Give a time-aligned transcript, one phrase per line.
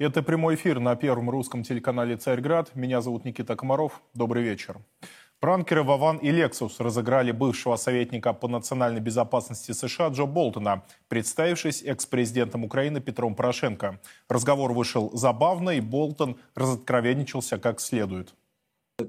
[0.00, 2.74] Это прямой эфир на первом русском телеканале «Царьград».
[2.74, 4.00] Меня зовут Никита Комаров.
[4.14, 4.78] Добрый вечер.
[5.40, 12.64] Пранкеры Вован и Лексус разыграли бывшего советника по национальной безопасности США Джо Болтона, представившись экс-президентом
[12.64, 14.00] Украины Петром Порошенко.
[14.30, 18.32] Разговор вышел забавно, и Болтон разоткровенничался как следует.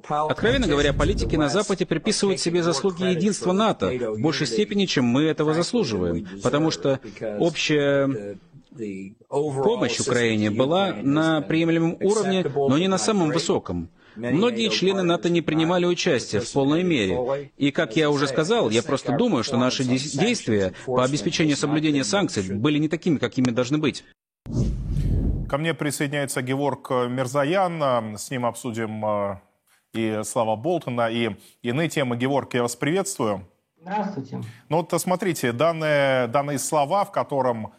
[0.09, 5.23] Откровенно говоря, политики на Западе приписывают себе заслуги единства НАТО в большей степени, чем мы
[5.23, 6.99] этого заслуживаем, потому что
[7.39, 8.37] общая
[9.29, 13.89] Помощь Украине была на приемлемом уровне, но не на самом высоком.
[14.15, 17.51] Многие члены НАТО не принимали участие в полной мере.
[17.57, 22.43] И, как я уже сказал, я просто думаю, что наши действия по обеспечению соблюдения санкций
[22.53, 24.03] были не такими, какими должны быть.
[25.49, 28.17] Ко мне присоединяется Геворг Мирзаян.
[28.17, 29.41] С ним обсудим э,
[29.93, 32.15] и слова Болтона, и иные темы.
[32.15, 33.45] Геворг, я вас приветствую.
[33.81, 34.41] Здравствуйте.
[34.69, 37.73] Ну вот смотрите, данные, данные слова, в котором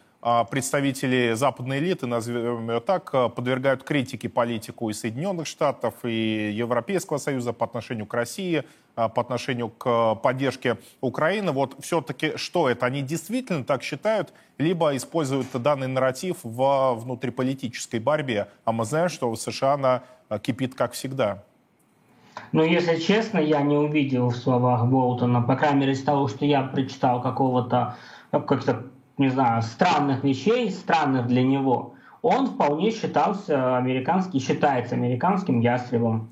[0.49, 7.17] представители западной элиты, назовем ее так, а, подвергают критике политику и Соединенных Штатов, и Европейского
[7.17, 8.63] Союза по отношению к России,
[8.95, 11.51] а, по отношению к поддержке Украины.
[11.51, 12.85] Вот все-таки что это?
[12.85, 18.47] Они действительно так считают, либо используют данный нарратив в внутриполитической борьбе?
[18.63, 20.03] А мы знаем, что в США она
[20.41, 21.43] кипит как всегда.
[22.53, 26.45] Ну, если честно, я не увидел в словах Болтона, по крайней мере, из того, что
[26.45, 27.97] я прочитал какого-то
[28.31, 28.85] как-то
[29.17, 36.29] не знаю, странных вещей, странных для него, он вполне считался американским, считается американским ястребом.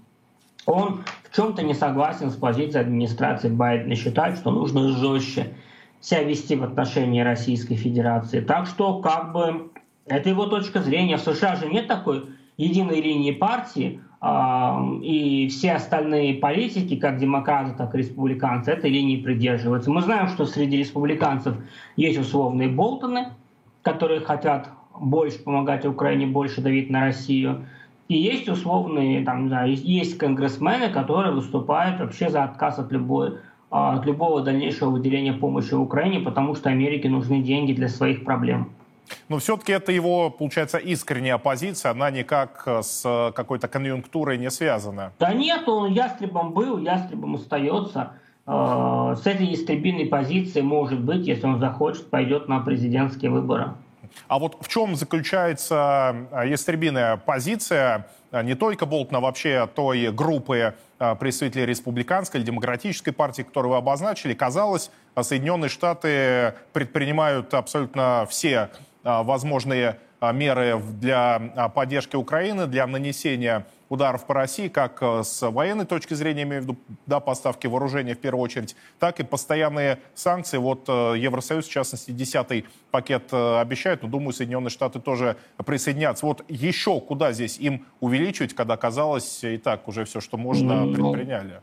[0.66, 5.54] Он в чем-то не согласен с позицией администрации Байдена, считает, что нужно жестче
[6.00, 8.40] себя вести в отношении Российской Федерации.
[8.42, 9.72] Так что, как бы,
[10.06, 11.18] это его точка зрения.
[11.18, 12.26] В США же нет такой
[12.58, 19.90] единой линии партии, и все остальные политики, как демократы, так и республиканцы, этой линии придерживаются.
[19.90, 21.56] Мы знаем, что среди республиканцев
[21.96, 23.30] есть условные Болтоны,
[23.82, 27.66] которые хотят больше помогать Украине, больше давить на Россию.
[28.10, 33.38] И есть условные, там, да, есть конгрессмены, которые выступают вообще за отказ от любой
[33.72, 38.74] от любого дальнейшего выделения помощи Украине, потому что Америке нужны деньги для своих проблем.
[39.30, 45.14] Но все-таки это его, получается, искренняя позиция, она никак с какой-то конъюнктурой не связана.
[45.20, 48.14] Да нет, он ястребом был, ястребом остается.
[48.48, 53.74] Э, с этой истребиной позиции, может быть, если он захочет, пойдет на президентские выборы.
[54.28, 58.08] А вот в чем заключается ястребиная позиция
[58.44, 60.74] не только Болтона, а вообще той группы
[61.20, 64.34] представителей республиканской или демократической партии, которую вы обозначили?
[64.34, 64.92] Казалось,
[65.22, 68.70] Соединенные Штаты предпринимают абсолютно все
[69.04, 75.86] возможные а, меры для а, поддержки Украины, для нанесения ударов по России, как с военной
[75.86, 80.58] точки зрения, имею в виду да, поставки вооружения в первую очередь, так и постоянные санкции.
[80.58, 86.26] Вот Евросоюз, в частности, десятый пакет обещает, но, думаю, Соединенные Штаты тоже присоединятся.
[86.26, 90.94] Вот еще куда здесь им увеличивать, когда казалось и так уже все, что можно, ну,
[91.12, 91.62] предприняли?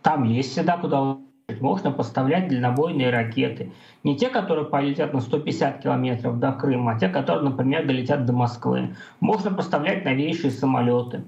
[0.00, 1.18] Там есть всегда куда
[1.60, 3.70] можно поставлять дальнобойные ракеты.
[4.02, 8.32] Не те, которые полетят на 150 километров до Крыма, а те, которые, например, долетят до
[8.32, 8.96] Москвы.
[9.20, 11.22] Можно поставлять новейшие самолеты.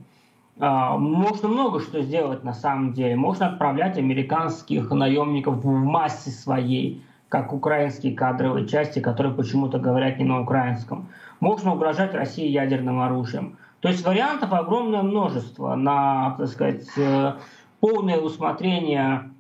[0.59, 3.15] А, можно много что сделать на самом деле.
[3.15, 10.25] Можно отправлять американских наемников в массе своей, как украинские кадровые части, которые почему-то говорят не
[10.25, 11.07] на украинском.
[11.39, 13.57] Можно угрожать России ядерным оружием.
[13.79, 17.35] То есть вариантов огромное множество на, так сказать, э,
[17.79, 19.31] полное усмотрение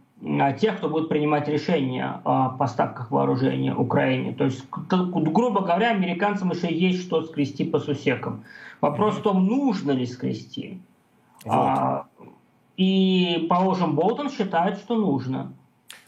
[0.58, 4.32] тех, кто будет принимать решения о поставках вооружения Украине.
[4.32, 8.44] То есть, грубо говоря, американцам еще есть что скрести по сусекам.
[8.80, 10.80] Вопрос в том, нужно ли скрести.
[11.44, 11.54] Вот.
[11.54, 12.06] А,
[12.76, 15.52] и, положим, Болтон считает, что нужно.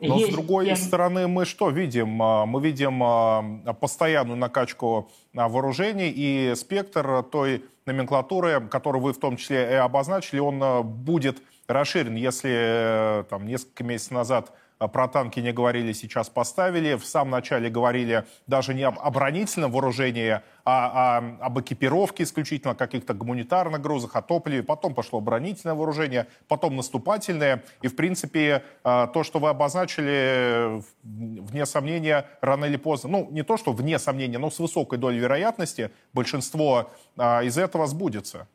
[0.01, 0.33] Но есть...
[0.33, 0.77] с другой Я...
[0.77, 2.21] стороны, мы что видим?
[2.23, 3.43] А, мы видим а,
[3.81, 10.85] постоянную накачку вооружений и спектр той номенклатуры, которую вы в том числе и обозначили, он
[10.85, 12.15] будет расширен.
[12.17, 16.95] Если э, там, несколько месяцев назад э, про танки не говорили, сейчас поставили.
[16.95, 23.15] В самом начале говорили даже не об оборонительном вооружении, а, а об экипировке исключительно, каких-то
[23.15, 24.63] гуманитарных грузах, о топливе.
[24.63, 27.65] Потом пошло оборонительное вооружение, потом наступательное.
[27.83, 33.43] И, в принципе, э, то, что вы обозначили, вне сомнения, рано или поздно, ну, не
[33.43, 38.49] то, что вне сомнения, но с высокой долей вероятности большинство из этого сбудется.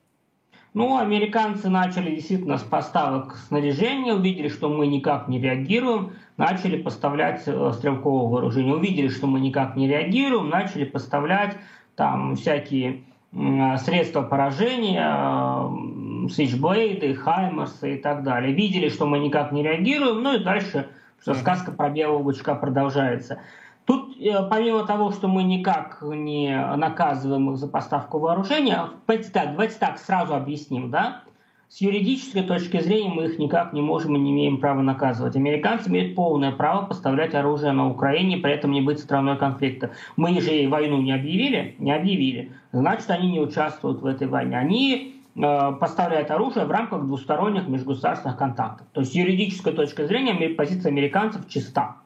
[0.75, 7.44] Ну, американцы начали действительно с поставок снаряжения, увидели, что мы никак не реагируем, начали поставлять
[7.45, 8.75] э, стрелковое вооружение.
[8.75, 11.56] Увидели, что мы никак не реагируем, начали поставлять
[11.95, 18.54] там всякие средства поражения, свичблейды, хаймерсы и так далее.
[18.54, 20.89] Видели, что мы никак не реагируем, ну и дальше
[21.22, 23.39] что сказка про белого бычка продолжается.
[23.86, 30.00] Тут, э, помимо того, что мы никак не наказываем их за поставку вооружения, давайте так,
[30.00, 31.22] сразу объясним, да?
[31.68, 35.36] С юридической точки зрения мы их никак не можем и не имеем права наказывать.
[35.36, 39.92] Американцы имеют полное право поставлять оружие на Украине, при этом не быть страной конфликта.
[40.16, 44.58] Мы же войну не объявили, не объявили, значит, они не участвуют в этой войне.
[44.58, 48.88] Они э, поставляют оружие в рамках двусторонних межгосударственных контактов.
[48.94, 51.98] То есть с юридической точки зрения позиция американцев чиста,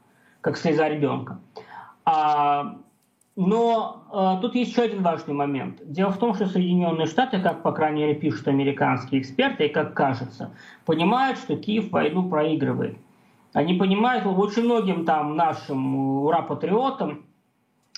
[0.42, 1.38] как слеза ребенка.
[2.12, 2.78] А,
[3.36, 5.80] но э, тут есть еще один важный момент.
[5.86, 9.94] Дело в том, что Соединенные Штаты, как, по крайней мере, пишут американские эксперты, и как
[9.94, 10.52] кажется,
[10.86, 12.98] понимают, что Киев войну проигрывает.
[13.54, 17.26] Они понимают, очень многим там нашим ура-патриотам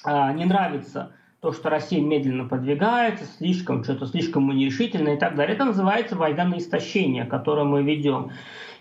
[0.06, 5.56] э, не нравится то, что Россия медленно продвигается, слишком что-то слишком нерешительно и так далее.
[5.56, 8.32] Это называется война на истощение, которую мы ведем.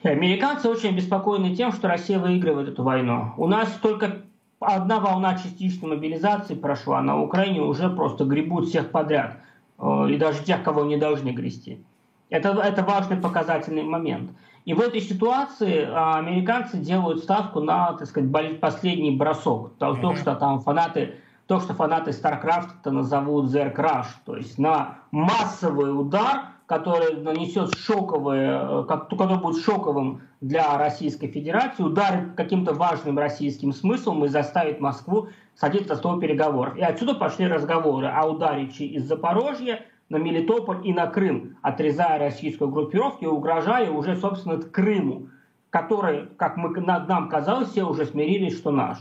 [0.02, 3.32] И американцы очень обеспокоены тем, что Россия выигрывает эту войну.
[3.36, 4.22] У нас только
[4.60, 9.38] одна волна частичной мобилизации прошла, на Украине уже просто гребут всех подряд,
[9.78, 11.82] э, и даже тех, кого не должны грести.
[12.28, 14.30] Это, это важный показательный момент.
[14.64, 19.72] И в этой ситуации а, американцы делают ставку на, так сказать, последний бросок.
[19.78, 20.16] То, mm-hmm.
[20.20, 21.16] что там фанаты,
[21.46, 28.62] то, что фанаты StarCraft назовут Zerg Rush, то есть на массовый удар, который нанесет шоковое,
[28.62, 35.30] э, который будет шоковым для Российской Федерации, ударит каким-то важным российским смыслом и заставит Москву
[35.56, 36.76] садиться за стол переговоров.
[36.76, 42.70] И отсюда пошли разговоры о ударе из Запорожья на Мелитополь и на Крым, отрезая российскую
[42.70, 45.26] группировку и угрожая уже, собственно, Крыму,
[45.70, 48.98] который, как мы, нам казалось, все уже смирились, что наш.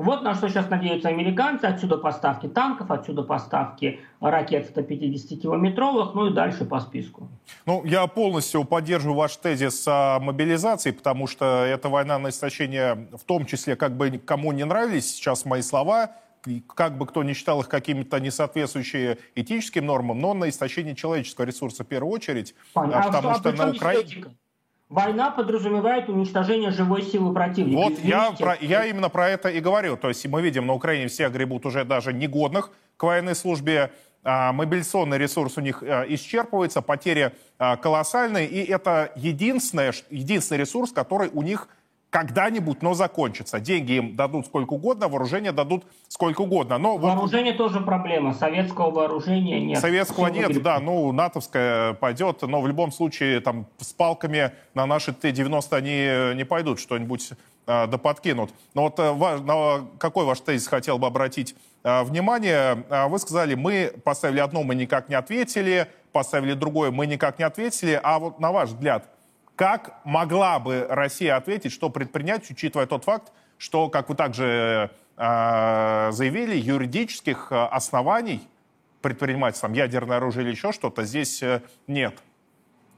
[0.00, 1.66] Вот на что сейчас надеются американцы.
[1.66, 7.28] Отсюда поставки танков, отсюда поставки ракет 150-километровых, ну и дальше по списку.
[7.66, 13.24] Ну, я полностью поддерживаю ваш тезис о мобилизации, потому что эта война на истощение, в
[13.24, 16.12] том числе, как бы кому не нравились сейчас мои слова,
[16.74, 21.84] как бы кто ни считал их какими-то несоответствующими этическим нормам, но на истощение человеческого ресурса
[21.84, 22.54] в первую очередь.
[22.72, 23.00] Понятно.
[23.00, 24.24] А потому а что, что на Украине...
[24.90, 27.76] Война подразумевает уничтожение живой силы противника.
[27.78, 29.96] Вот я, про, я именно про это и говорю.
[29.96, 33.92] То есть мы видим, на Украине все гребут уже даже негодных к военной службе.
[34.24, 38.48] А, мобилизационный ресурс у них а, исчерпывается, потери а, колоссальные.
[38.48, 41.68] И это единственное, единственный ресурс, который у них
[42.10, 43.60] когда-нибудь, но закончится.
[43.60, 46.76] Деньги им дадут сколько угодно, вооружение дадут сколько угодно.
[46.76, 47.58] Но вооружение вот...
[47.58, 48.34] тоже проблема.
[48.34, 49.78] Советского вооружения нет.
[49.78, 50.64] Советского Все нет, выглядит.
[50.64, 50.80] да.
[50.80, 56.44] Ну, натовское пойдет, но в любом случае там с палками на наши Т-90 они не
[56.44, 57.30] пойдут, что-нибудь
[57.66, 58.50] э, да подкинут.
[58.74, 61.54] Но вот э, на какой ваш тезис хотел бы обратить
[61.84, 62.84] э, внимание?
[62.90, 67.44] Э, вы сказали, мы поставили одно, мы никак не ответили, поставили другое, мы никак не
[67.44, 67.98] ответили.
[68.02, 69.08] А вот на ваш взгляд,
[69.60, 76.08] как могла бы Россия ответить, что предпринять, учитывая тот факт, что, как вы также э,
[76.12, 78.40] заявили, юридических э, оснований
[79.02, 82.14] предпринимать там ядерное оружие или еще что-то здесь э, нет?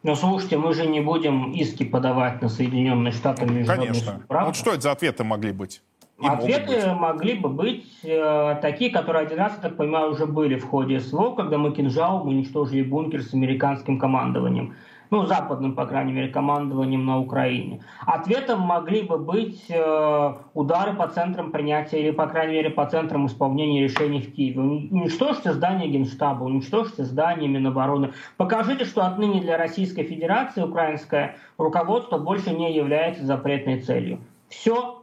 [0.04, 4.21] Ну, слушайте, мы же не будем иски подавать на Соединенные Штаты Конечно.
[4.21, 5.83] Суд, Вот что это за ответы могли быть?
[6.21, 10.61] И Ответы могли бы быть э, такие, которые один раз, я так понимаю, уже были
[10.61, 14.76] в ходе СВО, когда мы кинжалом уничтожили бункер с американским командованием
[15.12, 17.83] ну, западным, по крайней мере, командованием на Украине.
[18.07, 23.26] Ответом могли бы быть э, удары по центрам принятия или, по крайней мере, по центрам
[23.26, 24.61] исполнения решений в Киеве.
[24.61, 28.12] Уничтожьте здание Генштаба, уничтожьте здание Минобороны.
[28.38, 34.19] Покажите, что отныне для Российской Федерации украинское руководство больше не является запретной целью.
[34.49, 35.02] Все.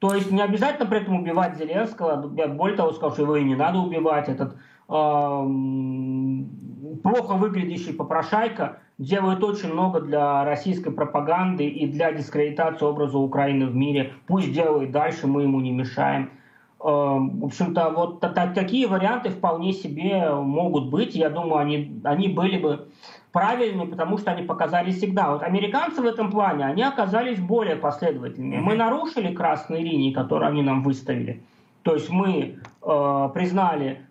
[0.00, 2.32] То есть не обязательно при этом убивать Зеленского.
[2.36, 4.28] Я более того скажу, что его и не надо убивать.
[4.28, 5.34] Этот плохо
[7.34, 14.14] выглядящий попрошайка делает очень много для российской пропаганды и для дискредитации образа Украины в мире.
[14.26, 16.30] Пусть делает дальше, мы ему не мешаем.
[16.78, 21.16] В общем-то, вот такие варианты вполне себе могут быть.
[21.16, 22.88] Я думаю, они, они были бы
[23.32, 25.32] правильными, потому что они показали сигнал.
[25.32, 28.60] Вот американцы в этом плане, они оказались более последовательными.
[28.60, 31.42] Мы нарушили красные линии, которые они нам выставили.
[31.82, 34.05] То есть мы э, признали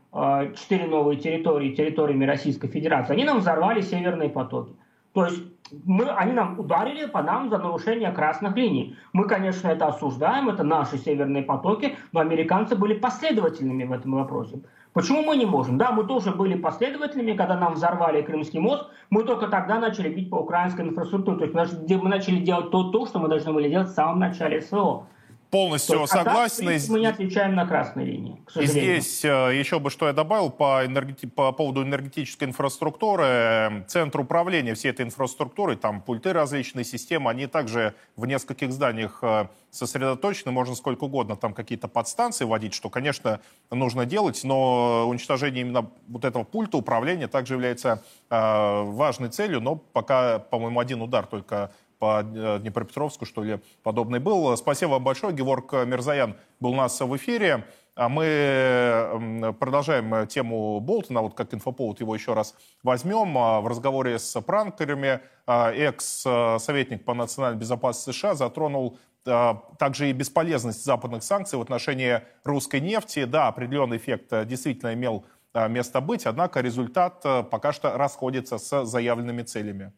[0.56, 4.74] четыре новые территории территориями Российской Федерации, они нам взорвали северные потоки.
[5.14, 5.42] То есть
[5.86, 8.96] мы, они нам ударили по нам за нарушение красных линий.
[9.14, 14.62] Мы, конечно, это осуждаем, это наши северные потоки, но американцы были последовательными в этом вопросе.
[14.94, 15.78] Почему мы не можем?
[15.78, 20.30] Да, мы тоже были последовательными, когда нам взорвали Крымский мост, мы только тогда начали бить
[20.30, 21.48] по украинской инфраструктуре.
[21.48, 24.62] То есть мы начали делать то, то что мы должны были делать в самом начале
[24.62, 25.08] СВО.
[25.56, 26.68] Полностью есть, согласен.
[26.68, 30.14] А так, мы не отвечаем на красной линии, И здесь э, еще бы что я
[30.14, 31.28] добавил по, энергети...
[31.28, 33.86] по поводу энергетической инфраструктуры.
[33.88, 39.48] Центр управления всей этой инфраструктурой, там пульты различные, системы, они также в нескольких зданиях э,
[39.72, 40.52] сосредоточены.
[40.52, 43.40] Можно сколько угодно там какие-то подстанции вводить, что, конечно,
[43.72, 49.76] нужно делать, но уничтожение именно вот этого пульта управления также является э, важной целью, но
[49.78, 54.56] пока, по-моему, один удар только по э, Днепропетровску, что ли, подобный был.
[54.58, 55.34] Спасибо вам большое.
[55.34, 57.66] Геворг Мирзаян был у нас в эфире.
[57.96, 63.38] А мы продолжаем тему Болтона, вот как инфоповод его еще раз возьмем.
[63.38, 70.86] А, в разговоре с пранкерами а, экс-советник по национальной безопасности США затронул также и бесполезность
[70.86, 73.24] западных санкций в отношении русской нефти.
[73.24, 75.26] Да, определенный эффект действительно имел
[75.68, 79.94] место быть, однако результат пока что расходится с заявленными целями.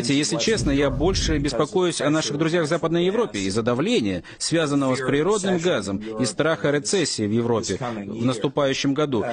[0.00, 5.00] Если честно, я больше беспокоюсь о наших друзьях в Западной Европе из-за давления, связанного с
[5.00, 9.24] природным газом и страха рецессии в Европе в наступающем году.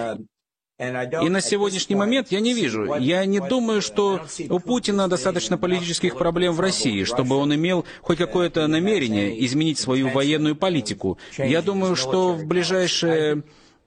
[0.79, 6.17] И на сегодняшний момент я не вижу, я не думаю, что у Путина достаточно политических
[6.17, 11.19] проблем в России, чтобы он имел хоть какое-то намерение изменить свою военную политику.
[11.37, 13.43] Я думаю, что в ближайшее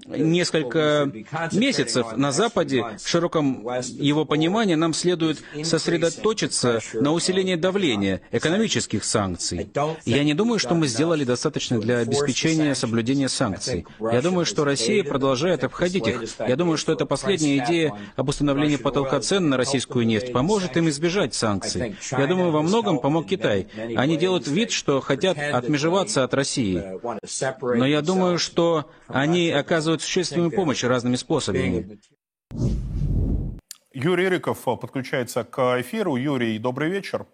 [0.06, 1.10] несколько
[1.52, 3.66] месяцев на Западе, в широком
[3.98, 9.70] его понимании, нам следует сосредоточиться на усилении давления, экономических санкций.
[10.04, 13.86] Я не думаю, что мы сделали достаточно для обеспечения соблюдения санкций.
[14.00, 16.22] Я думаю, что Россия продолжает обходить их.
[16.46, 20.88] Я думаю, что эта последняя идея об установлении потолка цен на российскую нефть поможет им
[20.88, 21.96] избежать санкций.
[22.12, 23.68] Я думаю, во многом помог Китай.
[23.96, 26.82] Они делают вид, что хотят отмежеваться от России.
[27.62, 31.98] Но я думаю, что они оказывают оказывают существенную помощь разными способами.
[33.92, 36.16] Юрий Рыков подключается к эфиру.
[36.16, 37.26] Юрий, добрый вечер.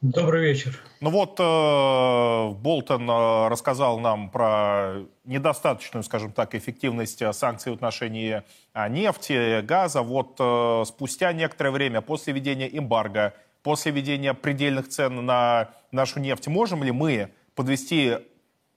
[0.00, 0.78] Добрый вечер.
[1.00, 8.42] Ну вот, э, Болтон э, рассказал нам про недостаточную, скажем так, эффективность санкций в отношении
[8.74, 10.02] э, нефти, газа.
[10.02, 13.32] Вот э, спустя некоторое время, после введения эмбарго,
[13.62, 18.18] после введения предельных цен на нашу нефть, можем ли мы подвести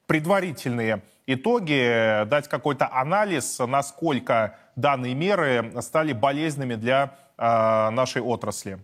[0.08, 8.80] предварительные итоги, дать какой-то анализ, насколько данные меры стали болезненными для э, нашей отрасли?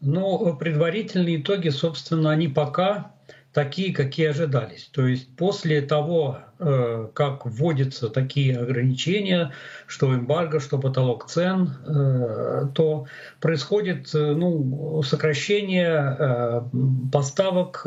[0.00, 3.12] Ну, предварительные итоги, собственно, они пока
[3.52, 4.88] такие, какие ожидались.
[4.92, 9.52] То есть после того, э, как вводятся такие ограничения,
[9.86, 13.06] что эмбарго, что потолок цен, э, то
[13.40, 16.62] происходит э, ну, сокращение
[17.10, 17.84] поставок,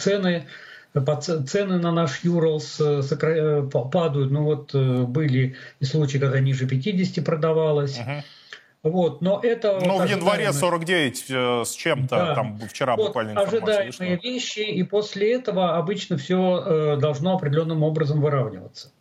[0.00, 0.46] цены
[0.94, 4.30] цены на наш Юралс э, э, падают.
[4.30, 7.98] Ну вот э, были и случаи, когда ниже 50 продавалось.
[7.98, 8.22] Uh-huh.
[8.84, 9.80] Вот, но это...
[9.84, 12.34] Ну, вот в январе 49 э, с чем-то, да.
[12.34, 18.20] там вчера вот буквально ожидаемые вещи, и после этого обычно все э, должно определенным образом
[18.20, 18.92] выравниваться.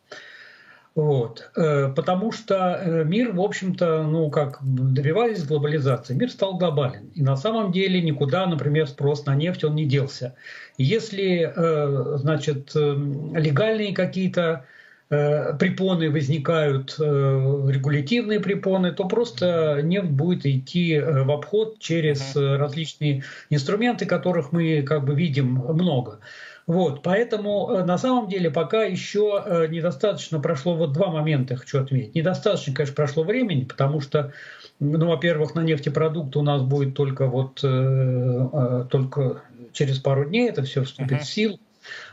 [0.97, 1.51] Вот.
[1.55, 7.11] Э, потому что э, мир, в общем-то, ну, как добивались глобализации, мир стал глобален.
[7.13, 10.33] И на самом деле никуда, например, спрос на нефть, он не делся.
[10.79, 14.65] Если, э, значит, легальные какие-то
[15.09, 24.51] препоны возникают, регулятивные препоны, то просто нефть будет идти в обход через различные инструменты, которых
[24.51, 26.19] мы как бы видим много.
[26.67, 31.81] Вот, поэтому э, на самом деле пока еще э, недостаточно прошло, вот два момента хочу
[31.81, 32.13] отметить.
[32.13, 34.33] Недостаточно, конечно, прошло времени, потому что,
[34.81, 40.63] ну, во-первых, на нефтепродукты у нас будет только вот э, только через пару дней это
[40.63, 41.23] все вступит uh-huh.
[41.23, 41.59] в силу.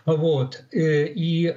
[0.06, 0.62] Вот.
[0.70, 1.52] И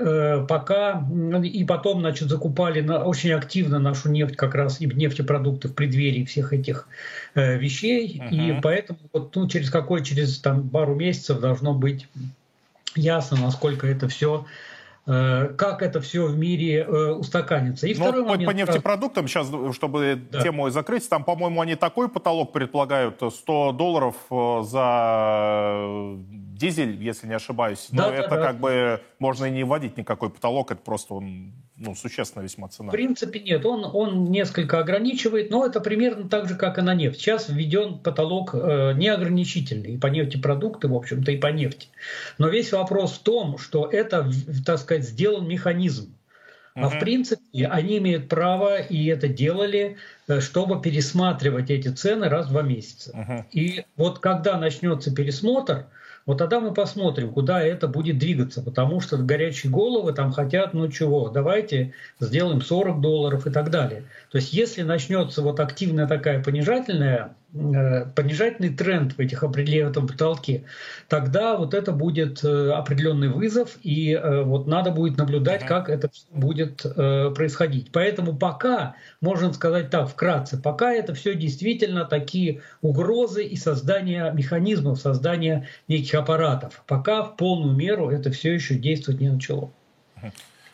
[0.50, 1.08] пока,
[1.44, 6.26] и потом, значит, закупали на, очень активно нашу нефть, как раз и нефтепродукты в преддверии
[6.26, 6.88] всех этих
[7.36, 8.20] вещей.
[8.20, 8.58] Uh-huh.
[8.58, 12.08] И поэтому вот, ну, через какой, через там, пару месяцев должно быть
[12.98, 14.46] ясно, насколько это все
[15.06, 17.88] э, как это все в мире э, устаканится.
[17.88, 18.52] И Но второй по, момент...
[18.52, 20.42] по нефтепродуктам, сейчас, чтобы да.
[20.42, 26.18] тему закрыть, там, по-моему, они такой потолок предполагают, 100 долларов э, за
[26.58, 27.88] дизель, если не ошибаюсь.
[27.92, 31.54] Но да, это да, как бы можно и не вводить никакой потолок, это просто он
[31.78, 32.90] ну, существенно весьма цена.
[32.90, 33.66] В принципе, нет.
[33.66, 37.20] Он, он несколько ограничивает, но это примерно так же, как и на нефть.
[37.20, 41.90] Сейчас введен потолок э, неограничительный и по нефтепродукты, в общем-то, и по нефти.
[42.38, 44.30] Но весь вопрос в том, что это,
[44.66, 46.14] так сказать, сделан механизм.
[46.80, 49.98] А в принципе они имеют право и это делали
[50.40, 53.12] чтобы пересматривать эти цены раз в два месяца.
[53.12, 53.46] Uh-huh.
[53.52, 55.86] И вот когда начнется пересмотр,
[56.28, 60.92] вот тогда мы посмотрим, куда это будет двигаться, потому что горячие головы там хотят, ну
[60.92, 64.04] чего, давайте сделаем 40 долларов и так далее.
[64.30, 67.36] То есть если начнется вот активная такая понижательная
[68.16, 70.64] понижательный тренд в этих определенных этом потолке,
[71.08, 76.10] тогда вот это будет э, определенный вызов, и э, вот надо будет наблюдать, как это
[76.32, 77.92] будет происходить.
[77.92, 85.00] Поэтому пока, можно сказать так, вкратце, пока это все действительно такие угрозы и создание механизмов,
[85.00, 86.84] создание неких аппаратов.
[86.88, 89.72] Пока в полную меру это все еще действовать не начало.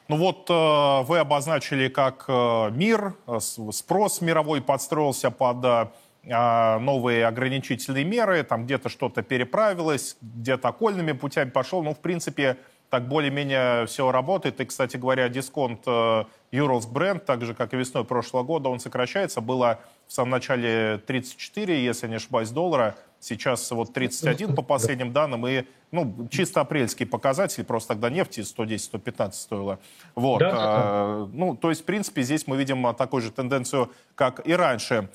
[0.09, 2.25] Ну вот вы обозначили, как
[2.73, 5.89] мир, спрос мировой подстроился под
[6.25, 11.83] новые ограничительные меры, там где-то что-то переправилось, где-то окольными путями пошел.
[11.83, 12.57] Ну, в принципе,
[12.93, 14.61] так более-менее все работает.
[14.61, 18.79] И, кстати говоря, дисконт э, Urals Brand, так же, как и весной прошлого года, он
[18.79, 19.41] сокращается.
[19.41, 22.95] Было в самом начале 34, если не ошибаюсь, доллара.
[23.19, 25.47] Сейчас вот 31 по последним данным.
[25.47, 27.63] И, ну, чисто апрельский показатель.
[27.63, 29.79] Просто тогда нефти 110-115 стоило.
[30.13, 30.37] Вот.
[30.37, 34.53] Да, а, ну, то есть, в принципе, здесь мы видим такую же тенденцию, как и
[34.53, 35.09] раньше.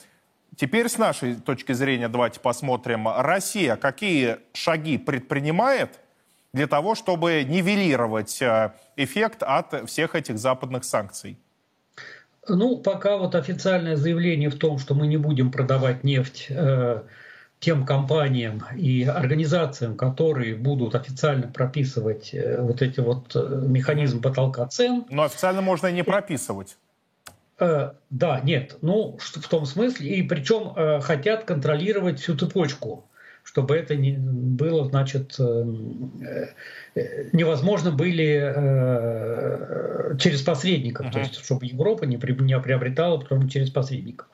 [0.59, 3.07] Теперь с нашей точки зрения давайте посмотрим.
[3.07, 6.01] Россия какие шаги предпринимает
[6.53, 11.39] для того, чтобы нивелировать э, эффект от всех этих западных санкций?
[12.49, 17.03] Ну, пока вот официальное заявление в том, что мы не будем продавать нефть э,
[17.61, 24.67] тем компаниям и организациям, которые будут официально прописывать э, вот эти вот э, механизм потолка
[24.67, 25.05] цен.
[25.09, 26.77] Но официально можно и не прописывать.
[27.61, 33.05] Э, да, нет, ну в том смысле, и причем э, хотят контролировать всю цепочку,
[33.43, 35.65] чтобы это не было, значит, э,
[37.33, 38.55] невозможно были
[40.19, 41.13] через посредников, uh-huh.
[41.13, 44.29] то есть чтобы Европа не, не приобретала потом через посредников.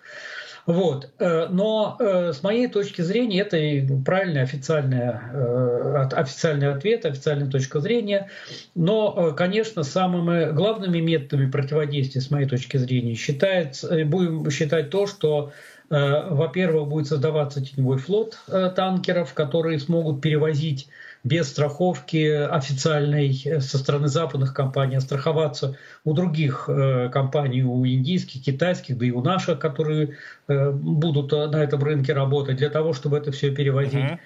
[0.66, 1.11] Вот.
[1.18, 3.59] Э, но э, с моей точки зрения это
[4.04, 8.31] правильный официальный, э, официальный ответ, официальная точка зрения.
[8.74, 15.53] Но, конечно, самыми главными методами противодействия, с моей точки зрения, считается, будем считать то, что
[15.90, 18.38] во-первых, будет создаваться теневой флот
[18.74, 20.88] танкеров, которые смогут перевозить
[21.25, 28.43] без страховки официальной со стороны западных компаний, а страховаться у других э, компаний, у индийских,
[28.45, 33.17] китайских, да и у наших, которые э, будут на этом рынке работать для того, чтобы
[33.17, 33.95] это все перевозить.
[33.95, 34.19] Uh-huh.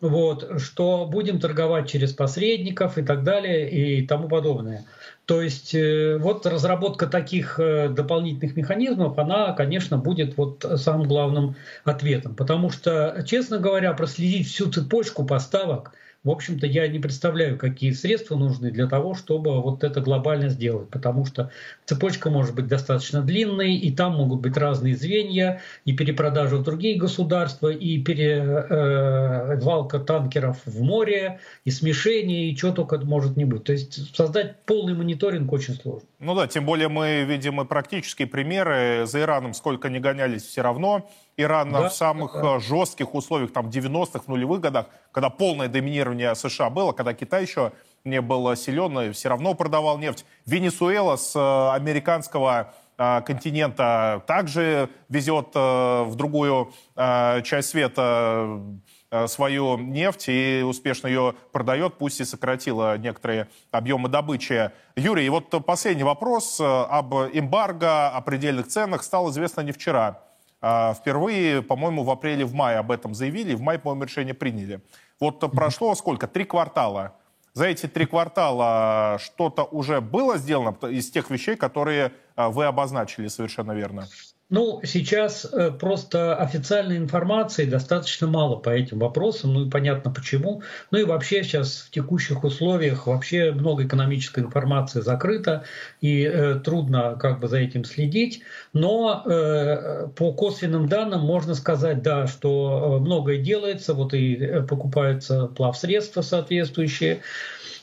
[0.00, 4.84] Вот, что будем торговать через посредников и так далее и тому подобное.
[5.24, 12.34] То есть э, вот разработка таких дополнительных механизмов, она, конечно, будет вот самым главным ответом.
[12.34, 15.92] Потому что, честно говоря, проследить всю цепочку поставок–
[16.24, 20.88] в общем-то, я не представляю, какие средства нужны для того, чтобы вот это глобально сделать,
[20.88, 21.50] потому что
[21.84, 26.98] цепочка может быть достаточно длинной, и там могут быть разные звенья, и перепродажа в другие
[26.98, 33.64] государства, и перевалка э, танкеров в море, и смешение, и что только может не быть.
[33.64, 36.08] То есть создать полный мониторинг очень сложно.
[36.24, 39.04] Ну да, тем более мы видим и практические примеры.
[39.04, 41.06] За Ираном сколько не гонялись, все равно
[41.36, 42.56] Иран да, в самых да.
[42.56, 47.42] Э, жестких условиях, там, 90-х, в нулевых годах, когда полное доминирование США было, когда Китай
[47.42, 47.72] еще
[48.04, 50.24] не был силен, все равно продавал нефть.
[50.46, 58.60] Венесуэла с э, американского э, континента также везет в другую часть света
[59.26, 64.70] свою нефть и успешно ее продает, пусть и сократила некоторые объемы добычи.
[64.96, 70.20] Юрий, и вот последний вопрос об эмбарго, о предельных ценах стало известно не вчера.
[70.60, 74.80] А, впервые, по-моему, в апреле, в мае об этом заявили, в мае, по-моему, решение приняли.
[75.20, 76.26] Вот прошло сколько?
[76.26, 77.12] Три квартала.
[77.52, 83.72] За эти три квартала что-то уже было сделано из тех вещей, которые вы обозначили совершенно
[83.72, 84.08] верно?
[84.50, 90.62] Ну, сейчас э, просто официальной информации достаточно мало по этим вопросам, ну и понятно почему.
[90.90, 95.64] Ну и вообще сейчас в текущих условиях вообще много экономической информации закрыто,
[96.02, 98.42] и э, трудно как бы за этим следить.
[98.74, 104.62] Но э, по косвенным данным можно сказать, да, что э, многое делается, вот и э,
[104.62, 107.20] покупаются плавсредства соответствующие,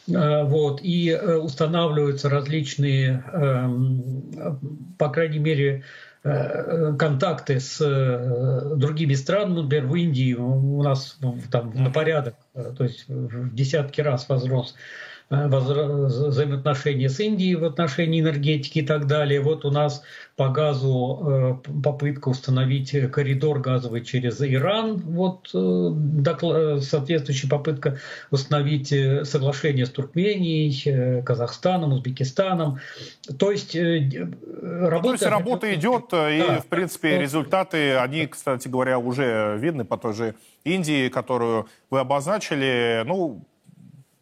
[0.07, 5.83] вот, и устанавливаются различные, эм, по крайней мере,
[6.23, 11.17] контакты с э, другими странами, например, в Индии у нас
[11.51, 14.75] там на порядок, э, то есть в десятки раз возрос
[15.31, 19.39] взаимоотношения с Индией в отношении энергетики и так далее.
[19.39, 20.03] Вот у нас
[20.35, 27.97] по газу попытка установить коридор газовый через Иран, вот соответствующая попытка
[28.29, 28.93] установить
[29.25, 32.79] соглашение с Туркменией, Казахстаном, Узбекистаном.
[33.39, 35.07] То есть работа...
[35.07, 37.21] То есть работа идет, да, и, в принципе, да.
[37.21, 43.03] результаты, они, кстати говоря, уже видны по той же Индии, которую вы обозначили.
[43.05, 43.45] Ну,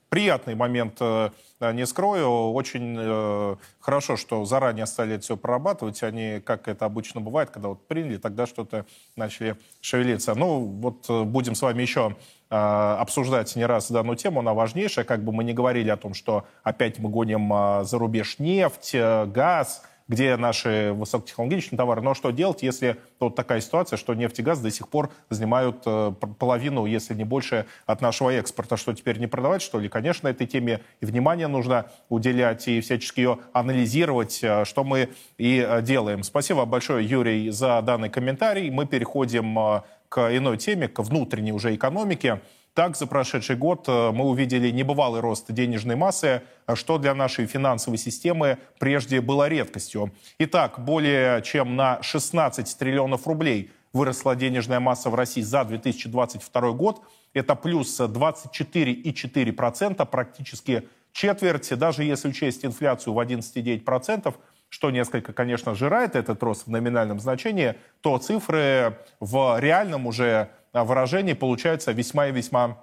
[0.10, 2.52] приятный момент, э, не скрою.
[2.52, 6.04] Очень э, хорошо, что заранее стали это все прорабатывать.
[6.04, 10.36] Они, как это обычно бывает, когда вот приняли, тогда что-то начали шевелиться.
[10.36, 12.16] Ну, вот э, будем с вами еще
[12.52, 15.06] обсуждать не раз данную тему, она важнейшая.
[15.06, 19.84] Как бы мы не говорили о том, что опять мы гоним за рубеж нефть, газ,
[20.10, 22.02] где наши высокотехнологичные товары.
[22.02, 25.84] Но что делать, если вот такая ситуация, что нефть и газ до сих пор занимают
[25.86, 28.76] э, половину, если не больше, от нашего экспорта?
[28.76, 29.88] Что теперь не продавать, что ли?
[29.88, 35.66] Конечно, этой теме и внимание нужно уделять, и всячески ее анализировать, э, что мы и
[35.66, 36.24] э, делаем.
[36.24, 38.70] Спасибо большое, Юрий, за данный комментарий.
[38.72, 42.42] Мы переходим к иной теме, к внутренней уже экономике.
[42.74, 46.44] Так, за прошедший год э, мы увидели небывалый рост денежной массы,
[46.76, 50.12] что для нашей финансовой системы прежде было редкостью.
[50.38, 57.02] Итак, более чем на 16 триллионов рублей выросла денежная масса в России за 2022 год.
[57.34, 61.78] Это плюс 24,4%, практически четверть.
[61.78, 64.36] Даже если учесть инфляцию в 11,9%,
[64.70, 71.34] что несколько, конечно, жирает этот рост в номинальном значении, то цифры в реальном уже выражении
[71.34, 72.78] получаются весьма и весьма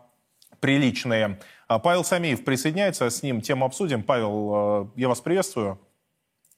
[0.61, 1.39] приличные.
[1.69, 4.03] А Павел Самиев присоединяется, с ним тему обсудим.
[4.03, 5.79] Павел, э, я вас приветствую.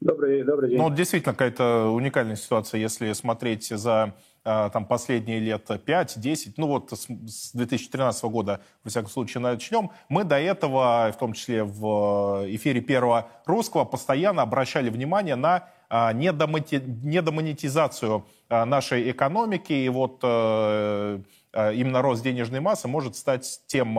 [0.00, 0.78] Добрый, добрый день.
[0.78, 4.14] Ну, действительно, какая-то уникальная ситуация, если смотреть за
[4.44, 9.90] э, там, последние лет 5-10, ну вот с 2013 года, во всяком случае, начнем.
[10.08, 15.68] Мы до этого, в том числе в эфире Первого Русского, постоянно обращали внимание на а,
[15.90, 19.72] недомонетизацию а, нашей экономики.
[19.72, 21.20] И вот э,
[21.52, 23.98] а, именно рост денежной массы может стать тем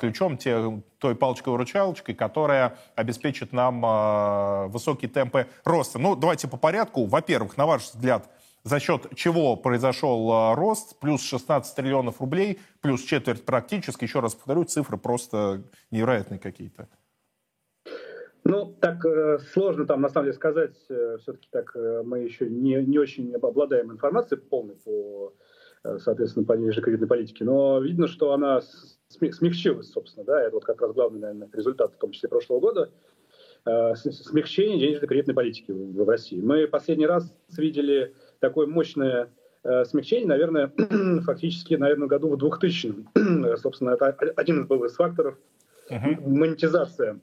[0.00, 0.36] ключом,
[0.98, 6.00] той палочкой-выручалочкой, которая обеспечит нам высокие темпы роста.
[6.00, 7.06] Ну, давайте по порядку.
[7.06, 8.28] Во-первых, на ваш взгляд,
[8.64, 14.64] за счет чего произошел рост, плюс 16 триллионов рублей, плюс четверть практически, еще раз повторю,
[14.64, 16.88] цифры просто невероятные какие-то.
[18.44, 20.74] Ну, так э, сложно там, на самом деле, сказать.
[20.88, 25.34] Э, все-таки так э, мы еще не, не очень обладаем информацией полной по,
[25.84, 27.44] э, соответственно, по ниже кредитной политике.
[27.44, 28.60] Но видно, что она
[29.08, 30.24] смягчилась, собственно.
[30.24, 32.90] Да, это вот как раз главный, наверное, результат, в том числе прошлого года.
[33.66, 36.40] Э, смягчение денежно-кредитной политики в, в России.
[36.40, 39.30] Мы последний раз видели такое мощное
[39.64, 40.72] э, смягчение, наверное,
[41.24, 42.94] фактически, наверное, году в 2000
[43.58, 45.36] Собственно, это один был из факторов.
[45.90, 46.26] Uh-huh.
[46.26, 47.20] Монетизация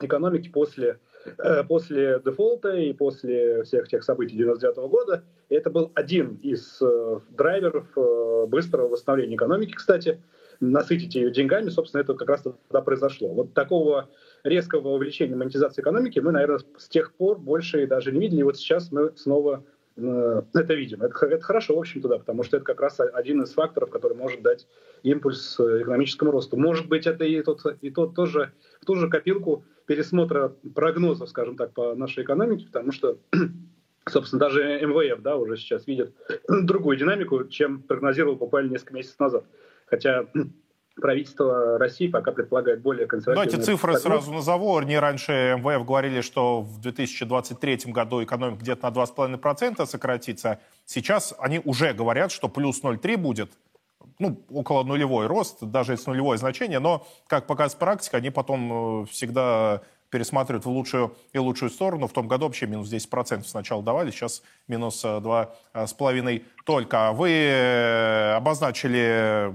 [0.00, 5.24] экономики после, э, после дефолта и после всех тех событий 99 года.
[5.48, 10.20] Это был один из э, драйверов э, быстрого восстановления экономики, кстати.
[10.60, 13.28] Насытить ее деньгами, собственно, это как раз тогда произошло.
[13.28, 14.08] Вот такого
[14.42, 18.40] резкого увеличения монетизации экономики мы, наверное, с тех пор больше даже не видели.
[18.40, 19.64] И вот сейчас мы снова
[19.98, 21.02] это видим.
[21.02, 24.16] Это, это хорошо, в общем-то, да, потому что это как раз один из факторов, который
[24.16, 24.66] может дать
[25.02, 26.56] импульс экономическому росту.
[26.56, 31.56] Может быть, это и тот, и тот тоже, в ту же копилку пересмотра прогнозов, скажем
[31.56, 33.18] так, по нашей экономике, потому что,
[34.08, 36.14] собственно, даже МВФ да, уже сейчас видит
[36.48, 39.44] другую динамику, чем прогнозировал буквально несколько месяцев назад.
[39.86, 40.26] Хотя
[41.00, 43.50] правительство России пока предполагает более консервативные...
[43.50, 44.02] Давайте цифры прогноз.
[44.02, 44.76] сразу назову.
[44.76, 50.60] Они раньше МВФ говорили, что в 2023 году экономика где-то на 2,5% сократится.
[50.84, 53.50] Сейчас они уже говорят, что плюс 0,3 будет
[54.18, 59.06] ну, около нулевой рост, даже если нулевое значение, но, как показывает практика, они потом э,
[59.06, 62.06] всегда пересматривают в лучшую и лучшую сторону.
[62.06, 67.12] В том году вообще минус 10% сначала давали, сейчас минус 2,5% э, только.
[67.12, 69.54] Вы обозначили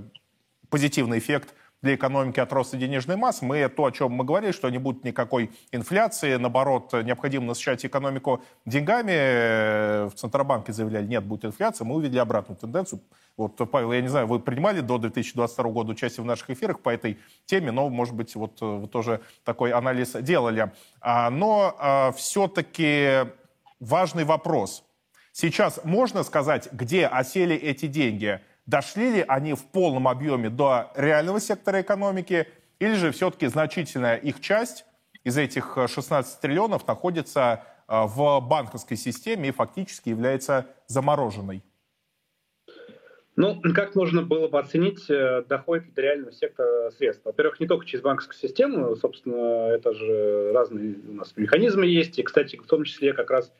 [0.74, 3.46] позитивный эффект для экономики от роста денежной массы.
[3.46, 8.42] Мы то, о чем мы говорили, что не будет никакой инфляции, наоборот, необходимо насыщать экономику
[8.66, 10.08] деньгами.
[10.10, 11.86] В Центробанке заявляли, нет, будет инфляция.
[11.86, 13.02] Мы увидели обратную тенденцию.
[13.38, 16.90] Вот, Павел, я не знаю, вы принимали до 2022 года участие в наших эфирах по
[16.90, 20.72] этой теме, но, может быть, вот вы тоже такой анализ делали.
[21.02, 23.28] А, но а, все-таки
[23.80, 24.84] важный вопрос.
[25.34, 31.40] Сейчас можно сказать, где осели эти деньги– Дошли ли они в полном объеме до реального
[31.40, 32.48] сектора экономики,
[32.80, 34.86] или же все-таки значительная их часть
[35.24, 41.64] из этих 16 триллионов находится э, в банковской системе и фактически является замороженной?
[43.36, 47.26] Ну, как можно было бы оценить, э, доходит до реального сектора средств?
[47.26, 52.24] Во-первых, не только через банковскую систему, собственно, это же разные у нас механизмы есть, и,
[52.24, 53.52] кстати, в том числе как раз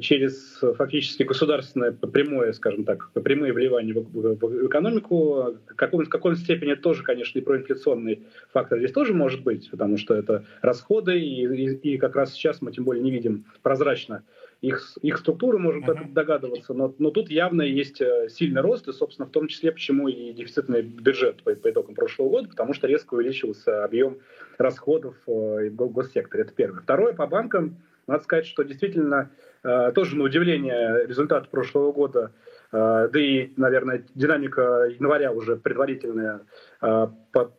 [0.00, 5.56] через фактически государственное прямое, скажем так, прямые вливания в, в, экономику.
[5.68, 9.96] В какой, в какой степени тоже, конечно, и проинфляционный фактор здесь тоже может быть, потому
[9.96, 14.24] что это расходы, и, и, и как раз сейчас мы тем более не видим прозрачно
[14.64, 16.12] их, их структуры, можем uh-huh.
[16.12, 20.08] догадываться, но, но тут явно есть э, сильный рост, и, собственно, в том числе, почему
[20.08, 24.18] и дефицитный бюджет по, по итогам прошлого года, потому что резко увеличился объем
[24.56, 26.44] расходов э, в госсекторе.
[26.44, 26.80] Это первое.
[26.80, 27.76] Второе, по банкам,
[28.06, 29.30] надо сказать, что действительно
[29.62, 32.32] э, тоже на удивление результат прошлого года,
[32.72, 36.40] э, да и, наверное, динамика января уже предварительная
[36.82, 37.06] э,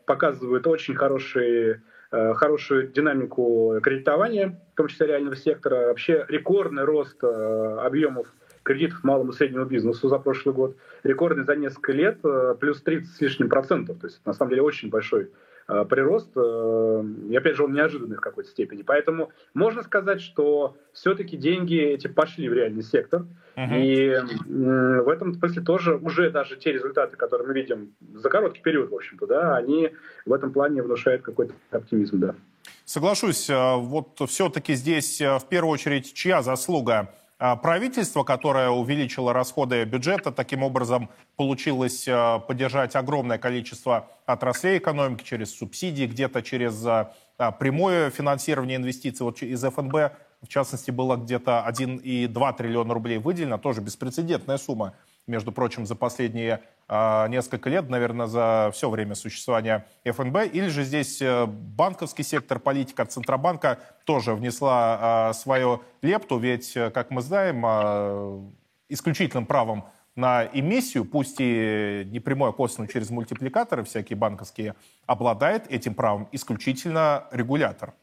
[0.06, 8.28] показывает очень хорошие хорошую динамику кредитования, в том числе реального сектора, вообще рекордный рост объемов
[8.64, 12.20] кредитов малому и среднему бизнесу за прошлый год, рекордный за несколько лет,
[12.62, 15.30] плюс 30 с лишним процентов, то есть на самом деле очень большой
[15.67, 18.84] прирост, э, и опять же он неожиданный в какой-то степени.
[18.84, 23.25] Поэтому можно сказать, что все-таки деньги эти пошли в реальный сектор,
[23.56, 23.82] uh-huh.
[23.82, 28.91] и в этом смысле тоже уже даже те результаты, которые мы видим за короткий период,
[28.91, 29.91] в общем-то, да, они
[30.25, 32.36] в этом плане внушают какой-то оптимизм, да.
[32.84, 37.10] Соглашусь, э, вот все-таки здесь в первую очередь чья заслуга?
[37.38, 45.24] А правительство, которое увеличило расходы бюджета, таким образом получилось а, поддержать огромное количество отраслей экономики
[45.26, 47.12] через субсидии, где-то через а,
[47.60, 49.26] прямое финансирование инвестиций.
[49.26, 54.93] Вот из ФНБ, в частности, было где-то 1,2 триллиона рублей выделено, тоже беспрецедентная сумма
[55.28, 61.19] между прочим, за последние несколько лет, наверное, за все время существования ФНБ, или же здесь
[61.21, 67.63] э, банковский сектор, политика Центробанка тоже внесла э, свою лепту, ведь, э, как мы знаем,
[67.65, 68.41] э,
[68.89, 75.93] исключительным правом на эмиссию, пусть и не прямое косвенно через мультипликаторы всякие банковские, обладает этим
[75.93, 77.93] правом исключительно регулятор.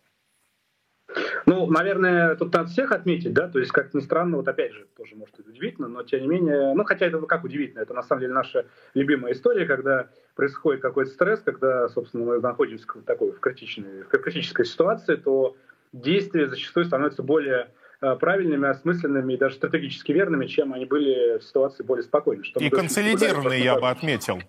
[1.46, 4.86] Ну, наверное, тут надо всех отметить, да, то есть, как ни странно, вот опять же,
[4.96, 8.02] тоже может быть удивительно, но тем не менее, ну, хотя это как удивительно, это на
[8.02, 13.32] самом деле наша любимая история, когда происходит какой-то стресс, когда, собственно, мы находимся в такой
[13.32, 15.56] в критичной, в критической ситуации, то
[15.92, 21.42] действия зачастую становятся более э, правильными, осмысленными и даже стратегически верными, чем они были в
[21.42, 22.44] ситуации более спокойной.
[22.58, 24.40] и консолидированные, я бы отметил.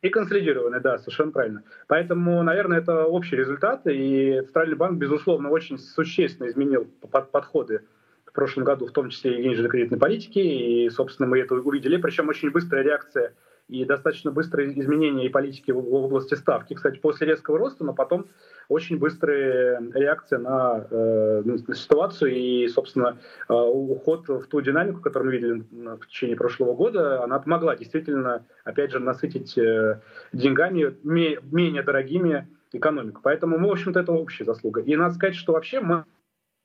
[0.00, 1.64] И консолидированный, да, совершенно правильно.
[1.88, 7.82] Поэтому, наверное, это общий результат, и Центральный банк, безусловно, очень существенно изменил подходы
[8.24, 12.28] в прошлом году, в том числе и денежно-кредитной политики, и, собственно, мы это увидели, причем
[12.28, 13.34] очень быстрая реакция
[13.66, 18.28] и достаточно быстрое изменение и политики в области ставки, кстати, после резкого роста, но потом
[18.68, 25.30] очень быстрая реакция на, э, на ситуацию и, собственно, э, уход в ту динамику, которую
[25.30, 25.64] мы видели
[25.96, 30.00] в течение прошлого года, она помогла действительно, опять же, насытить э,
[30.32, 33.20] деньгами менее дорогими экономику.
[33.22, 34.82] Поэтому мы, в общем-то, это общая заслуга.
[34.82, 36.04] И надо сказать, что вообще мы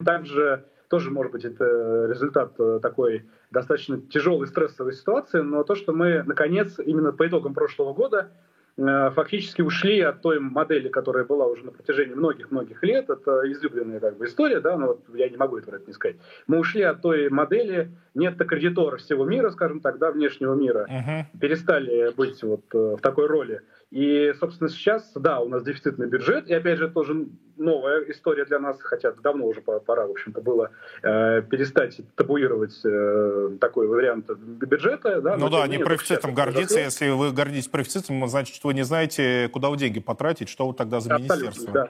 [0.04, 6.22] также тоже, может быть, это результат такой достаточно тяжелой стрессовой ситуации, но то, что мы,
[6.24, 11.64] наконец, именно по итогам прошлого года Э, фактически ушли от той модели, которая была уже
[11.64, 13.10] на протяжении многих-многих лет.
[13.10, 16.18] Это излюбленная как бы, история, да, но вот я не могу этого не сказать.
[16.48, 20.88] Мы ушли от той модели нет кредитора всего мира, скажем так, да, внешнего мира.
[20.90, 21.40] Uh-huh.
[21.40, 23.62] Перестали быть вот э, в такой роли.
[23.94, 27.28] И, собственно, сейчас, да, у нас дефицитный бюджет, и, опять же, тоже
[27.58, 30.72] новая история для нас, хотя давно уже пора, в общем-то, было
[31.04, 35.22] э, перестать табуировать э, такой вариант бюджета.
[35.22, 36.80] Да, ну да, не профицитом гордиться.
[36.80, 41.00] Если вы гордитесь профицитом, значит, вы не знаете, куда вы деньги потратить, что вы тогда
[41.00, 41.74] за Абсолютно, министерство.
[41.74, 41.90] Да.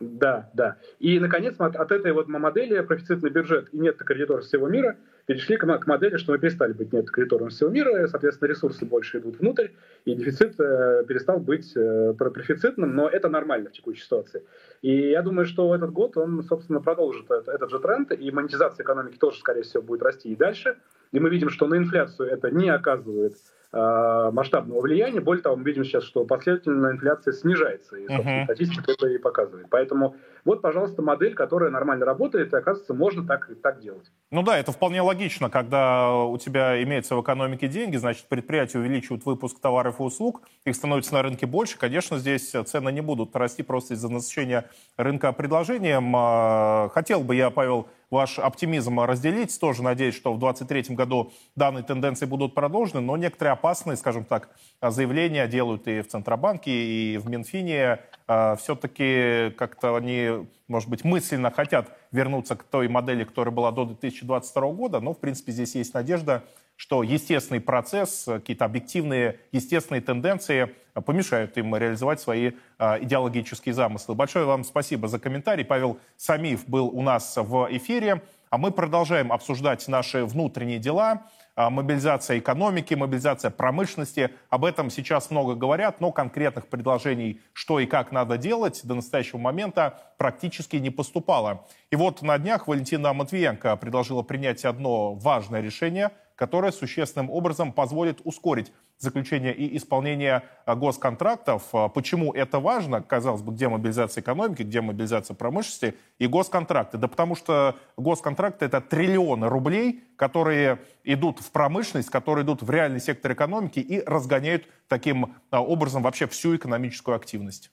[0.00, 0.76] Да, да.
[0.98, 5.56] И, наконец, от, от этой вот модели профицитный бюджет и нет кредиторов всего мира перешли
[5.56, 9.38] к, к модели, что мы перестали быть нет кредитором всего мира, соответственно, ресурсы больше идут
[9.38, 9.68] внутрь,
[10.04, 14.42] и дефицит э, перестал быть э, профицитным, но это нормально в текущей ситуации.
[14.82, 18.84] И я думаю, что этот год, он, собственно, продолжит это, этот же тренд, и монетизация
[18.84, 20.76] экономики тоже, скорее всего, будет расти и дальше.
[21.12, 23.36] И мы видим, что на инфляцию это не оказывает
[23.76, 25.20] Э, масштабного влияния.
[25.20, 28.44] Более того, мы видим сейчас, что последовательно инфляция снижается, и uh-huh.
[28.44, 29.66] статистика это и показывает.
[29.68, 34.10] Поэтому вот, пожалуйста, модель, которая нормально работает, и, оказывается, можно так, так делать.
[34.30, 39.24] Ну да, это вполне логично, когда у тебя имеется в экономике деньги, значит, предприятия увеличивают
[39.24, 43.62] выпуск товаров и услуг, их становится на рынке больше, конечно, здесь цены не будут расти
[43.62, 46.12] просто из-за насыщения рынка предложением.
[46.14, 49.58] А, хотел бы я, Павел, ваш оптимизм разделить.
[49.60, 54.50] Тоже надеюсь, что в 2023 году данные тенденции будут продолжены, но некоторые опасные, скажем так,
[54.80, 58.00] заявления делают и в Центробанке, и в Минфине.
[58.28, 63.84] А, Все-таки как-то они, может быть, мысленно хотят вернуться к той модели, которая была до
[63.84, 66.44] 2022 года, но, в принципе, здесь есть надежда,
[66.76, 70.74] что естественный процесс, какие-то объективные естественные тенденции
[71.06, 74.14] помешают им реализовать свои идеологические замыслы.
[74.14, 75.64] Большое вам спасибо за комментарий.
[75.64, 78.22] Павел Самиев был у нас в эфире.
[78.50, 81.22] А мы продолжаем обсуждать наши внутренние дела.
[81.56, 84.30] Мобилизация экономики, мобилизация промышленности.
[84.48, 89.38] Об этом сейчас много говорят, но конкретных предложений, что и как надо делать, до настоящего
[89.38, 91.66] момента практически не поступало.
[91.90, 98.20] И вот на днях Валентина Матвиенко предложила принять одно важное решение, которое существенным образом позволит
[98.24, 101.62] ускорить заключение и исполнение а, госконтрактов.
[101.72, 103.02] А, почему это важно?
[103.02, 106.98] Казалось бы, где мобилизация экономики, где мобилизация промышленности и госконтракты?
[106.98, 113.00] Да потому что госконтракты— это триллионы рублей, которые идут в промышленность, которые идут в реальный
[113.00, 117.70] сектор экономики и разгоняют таким а, образом вообще всю экономическую активность.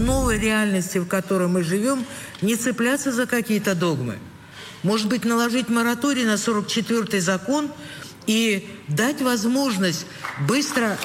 [0.00, 2.04] Новой реальности, в которой мы живем,
[2.40, 4.18] не цепляться за какие-то догмы.
[4.82, 7.70] Может быть, наложить мораторий на 44-й закон–
[8.26, 10.06] и дать возможность
[10.48, 10.96] быстро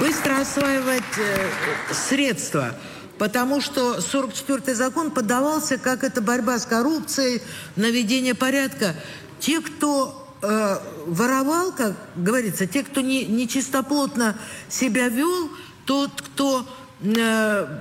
[0.00, 1.48] быстро осваивать э,
[1.92, 2.74] средства,
[3.18, 7.40] потому что 44-й закон подавался как это борьба с коррупцией,
[7.76, 8.96] наведение порядка.
[9.38, 14.36] Те, кто э, воровал, как говорится, те, кто не, не чистоплотно
[14.68, 15.50] себя вел,
[15.84, 16.66] тот, кто
[17.00, 17.80] э,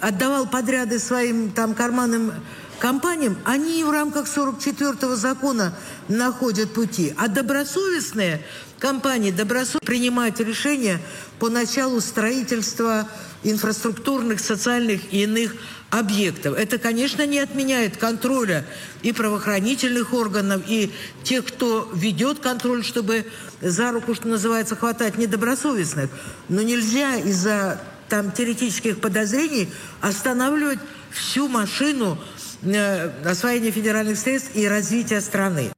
[0.00, 2.32] отдавал подряды своим там карманным
[2.78, 5.74] компаниям, они в рамках 44-го закона
[6.08, 7.14] находят пути.
[7.16, 8.42] А добросовестные
[8.78, 11.00] компании добросовестно принимают решения
[11.38, 13.06] по началу строительства
[13.42, 15.54] инфраструктурных, социальных и иных
[15.90, 16.56] объектов.
[16.56, 18.66] Это, конечно, не отменяет контроля
[19.02, 23.26] и правоохранительных органов, и тех, кто ведет контроль, чтобы
[23.60, 26.10] за руку, что называется, хватать недобросовестных.
[26.48, 29.68] Но нельзя из-за там теоретических подозрений
[30.02, 32.18] останавливать всю машину
[32.62, 35.72] Э, освоения федеральных средств и развития страны.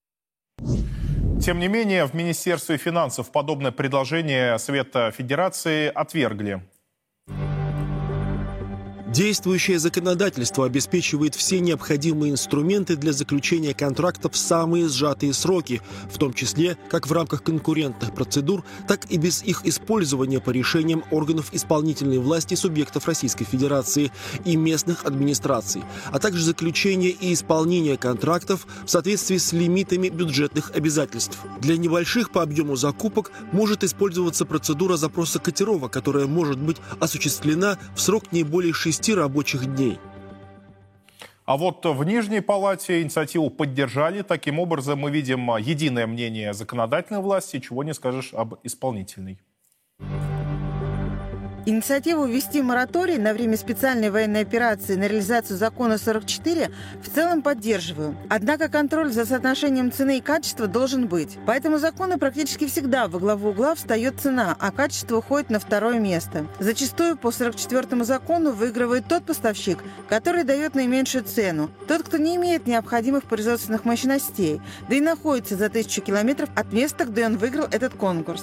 [1.40, 6.62] Тем не менее, в Министерстве финансов подобное предложение Совета Федерации отвергли.
[9.12, 16.32] Действующее законодательство обеспечивает все необходимые инструменты для заключения контрактов в самые сжатые сроки, в том
[16.32, 22.20] числе как в рамках конкурентных процедур, так и без их использования по решениям органов исполнительной
[22.20, 24.10] власти субъектов Российской Федерации
[24.46, 31.36] и местных администраций, а также заключение и исполнение контрактов в соответствии с лимитами бюджетных обязательств.
[31.60, 38.00] Для небольших по объему закупок может использоваться процедура запроса котировок, которая может быть осуществлена в
[38.00, 39.98] срок не более 6 6 рабочих дней.
[41.44, 44.22] А вот в Нижней Палате инициативу поддержали.
[44.22, 49.40] Таким образом, мы видим единое мнение законодательной власти, чего не скажешь об исполнительной.
[51.64, 58.16] Инициативу ввести мораторий на время специальной военной операции на реализацию закона 44 в целом поддерживаю.
[58.28, 61.38] Однако контроль за соотношением цены и качества должен быть.
[61.46, 66.00] По этому закону практически всегда во главу угла встает цена, а качество уходит на второе
[66.00, 66.48] место.
[66.58, 71.70] Зачастую по 44 закону выигрывает тот поставщик, который дает наименьшую цену.
[71.86, 77.04] Тот, кто не имеет необходимых производственных мощностей, да и находится за тысячу километров от места,
[77.04, 78.42] где он выиграл этот конкурс.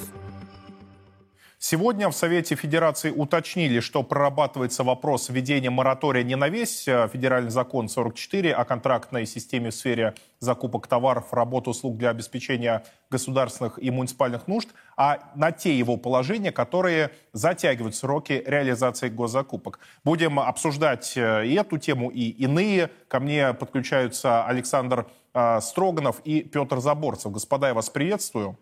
[1.62, 7.52] Сегодня в Совете Федерации уточнили, что прорабатывается вопрос введения моратория не на весь э, федеральный
[7.52, 13.92] закон 44 о контрактной системе в сфере закупок товаров, работ, услуг для обеспечения государственных и
[13.92, 19.80] муниципальных нужд, а на те его положения, которые затягивают сроки реализации госзакупок.
[20.06, 22.90] Будем обсуждать э, и эту тему, и иные.
[23.10, 27.34] Ко мне подключаются Александр э, Строганов и Петр Заборцев.
[27.34, 28.58] Господа, я вас приветствую.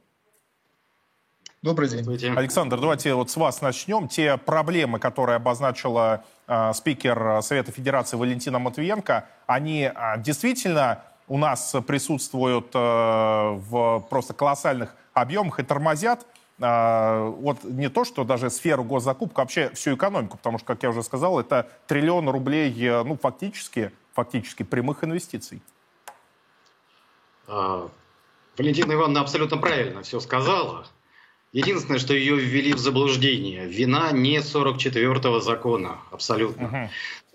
[1.63, 2.37] Добрый день.
[2.37, 4.07] Александр, давайте вот с вас начнем.
[4.07, 11.75] Те проблемы, которые обозначила э, спикер Совета Федерации Валентина Матвиенко, они э, действительно у нас
[11.87, 16.27] присутствуют э, в просто колоссальных объемах и тормозят
[16.59, 20.83] э, вот не то, что даже сферу госзакупок, а вообще всю экономику, потому что, как
[20.83, 25.63] я уже сказал, это триллион рублей, э, ну, фактически, фактически прямых инвестиций.
[27.47, 27.89] А,
[28.57, 30.85] Валентина Ивановна абсолютно правильно все сказала.
[31.53, 33.65] Единственное, что ее ввели в заблуждение.
[33.67, 36.89] Вина не 44-го закона, абсолютно.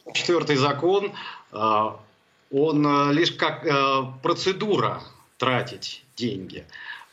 [0.06, 0.12] Uh-huh.
[0.12, 1.12] Четвертый закон,
[1.50, 1.98] а,
[2.50, 5.02] он а, лишь как а, процедура
[5.38, 6.64] тратить деньги.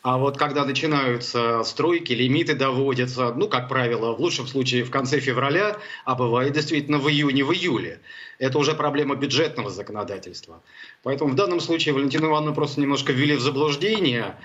[0.01, 5.19] А вот когда начинаются стройки, лимиты доводятся, ну, как правило, в лучшем случае в конце
[5.19, 7.99] февраля, а бывает действительно в июне, в июле.
[8.37, 10.61] Это уже проблема бюджетного законодательства.
[11.03, 14.35] Поэтому в данном случае Валентину Ивановну просто немножко ввели в заблуждение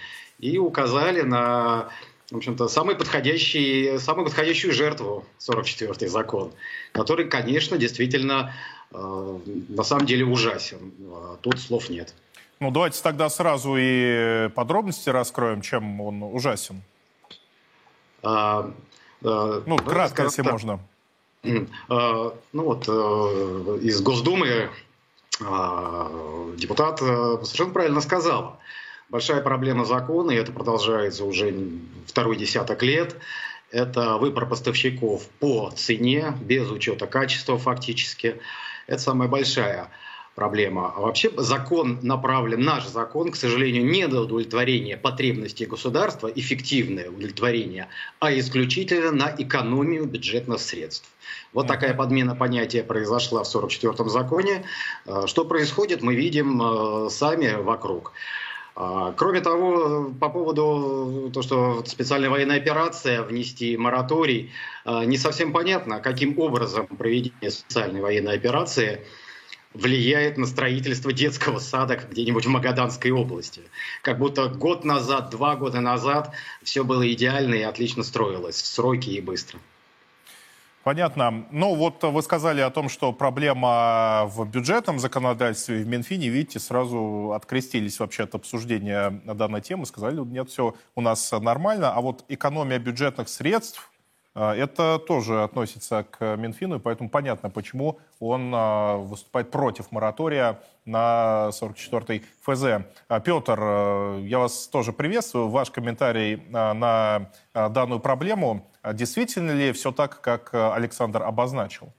[0.40, 1.88] и указали на
[2.30, 6.52] в общем-то, самый подходящий, самую подходящую жертву 44-й закон,
[6.92, 8.54] который, конечно, действительно,
[8.92, 10.92] э, на самом деле ужасен.
[11.42, 12.14] Тут слов нет.
[12.60, 16.82] Ну, давайте тогда сразу и подробности раскроем, чем он ужасен.
[18.22, 18.70] А,
[19.22, 20.52] а, ну, кратко, если так.
[20.52, 20.80] можно.
[21.90, 24.70] А, ну вот, а, из Госдумы
[25.42, 26.10] а,
[26.56, 28.58] депутат а, совершенно правильно сказал.
[29.10, 31.54] Большая проблема закона, и это продолжается уже
[32.06, 33.16] второй десяток лет,
[33.70, 38.40] это выбор поставщиков по цене, без учета качества фактически.
[38.86, 39.90] Это самая большая
[40.34, 40.92] проблема.
[40.96, 47.88] А вообще закон направлен, наш закон, к сожалению, не до удовлетворения потребностей государства, эффективное удовлетворение,
[48.20, 51.08] а исключительно на экономию бюджетных средств.
[51.52, 54.64] Вот такая подмена понятия произошла в 44-м законе.
[55.06, 58.12] Э, что происходит, мы видим э, сами вокруг.
[58.76, 64.50] А, кроме того, по поводу того, что специальная военная операция, внести мораторий,
[64.84, 69.00] э, не совсем понятно, каким образом проведение специальной военной операции–
[69.74, 73.62] влияет на строительство детского сада где-нибудь в Магаданской области.
[74.02, 79.10] Как будто год назад, два года назад все было идеально и отлично строилось в сроки
[79.10, 79.58] и быстро.
[80.84, 81.46] Понятно.
[81.50, 87.32] Ну вот вы сказали о том, что проблема в бюджетном законодательстве в Минфине, видите, сразу
[87.32, 92.78] открестились вообще от обсуждения данной темы, сказали, нет, все у нас нормально, а вот экономия
[92.78, 93.90] бюджетных средств,
[94.34, 100.60] а, это тоже относится к Минфину, и поэтому понятно, почему он а, выступает против моратория
[100.84, 102.84] на 44-й ФЗ.
[103.24, 103.60] Петр,
[104.20, 105.48] я вас тоже приветствую.
[105.48, 108.70] Ваш комментарий на данную проблему.
[108.92, 111.92] Действительно ли все так, как Александр обозначил?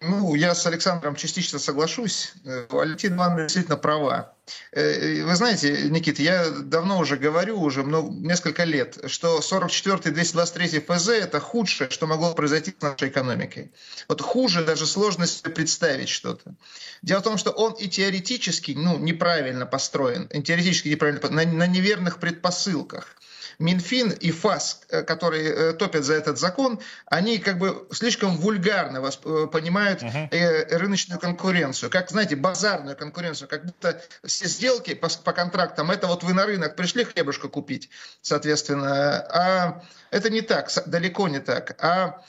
[0.00, 2.32] Ну, я с Александром частично соглашусь.
[2.46, 4.34] Э, Валентин Ивановна действительно права.
[4.72, 10.80] Э, вы знаете, Никита, я давно уже говорю, уже много, несколько лет, что 44-й 223
[10.80, 13.70] ФЗ– это худшее, что могло произойти с нашей экономикой.
[14.08, 16.54] Вот хуже даже сложно себе представить что-то.
[17.02, 21.66] Дело в том, что он и теоретически ну, неправильно построен, и теоретически неправильно, на, на
[21.66, 23.15] неверных предпосылках.
[23.58, 28.98] Минфин и ФАС, э, которые э, топят за этот закон, они как бы слишком вульгарно
[28.98, 30.76] э, понимают uh-huh.
[30.76, 36.22] рыночную конкуренцию, как, знаете, базарную конкуренцию, как будто все сделки по, по контрактам, это вот
[36.22, 37.88] вы на рынок пришли хлебушка купить,
[38.20, 41.76] соответственно, а это не так, далеко не так.
[41.82, 42.22] А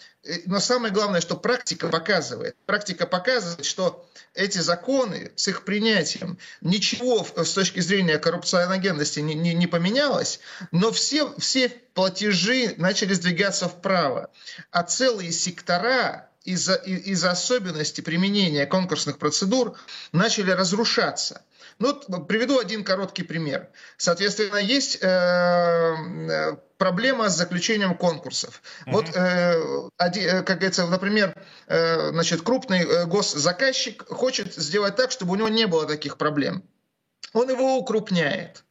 [0.46, 2.56] но самое главное, что практика показывает.
[2.66, 9.54] Практика показывает, что эти законы с их принятием ничего с точки зрения коррупционогенности не, не,
[9.54, 10.40] не поменялось,
[10.72, 14.30] но все, все платежи начали сдвигаться вправо,
[14.72, 19.78] а целые сектора из-за из особенностей применения конкурсных процедур
[20.14, 21.44] начали разрушаться.
[21.80, 21.94] Ну,
[22.26, 23.70] приведу один короткий пример.
[23.98, 28.62] Соответственно, есть э, э проблема с заключением конкурсов.
[28.86, 28.92] Mm-hmm.
[28.92, 31.36] Вот, э, один, как говорится, например,
[31.68, 36.64] э, значит, крупный госзаказчик хочет сделать так, чтобы у него не было таких проблем.
[37.34, 38.64] Он его укрупняет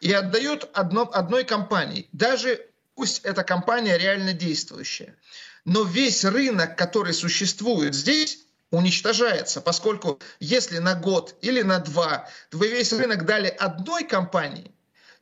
[0.00, 2.08] и отдает одно, одной компании.
[2.12, 2.60] Даже
[2.94, 5.16] пусть эта компания реально действующая.
[5.64, 8.43] Но весь рынок, который существует здесь,
[8.74, 14.72] уничтожается, поскольку если на год или на два вы весь рынок дали одной компании,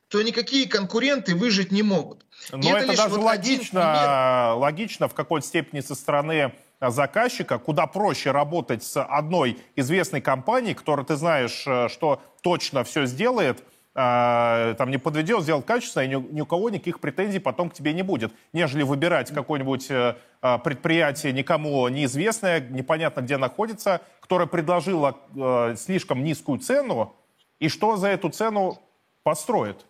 [0.08, 2.26] то никакие конкуренты выжить не могут.
[2.50, 8.30] Но это, это даже вот логично, логично в какой-то степени со стороны заказчика, куда проще
[8.30, 13.62] работать с одной известной компанией, которая ты знаешь, э, что точно все сделает,
[13.94, 17.74] э, там не подведет, сделает качественно, и ни, ни у кого никаких претензий потом к
[17.74, 20.16] тебе не будет, нежели выбирать какое-нибудь э,
[20.64, 25.16] предприятие никому неизвестное, непонятно где находится, которое предложило
[25.76, 27.14] слишком низкую цену,
[27.60, 28.80] и что за эту цену
[29.22, 29.84] построит.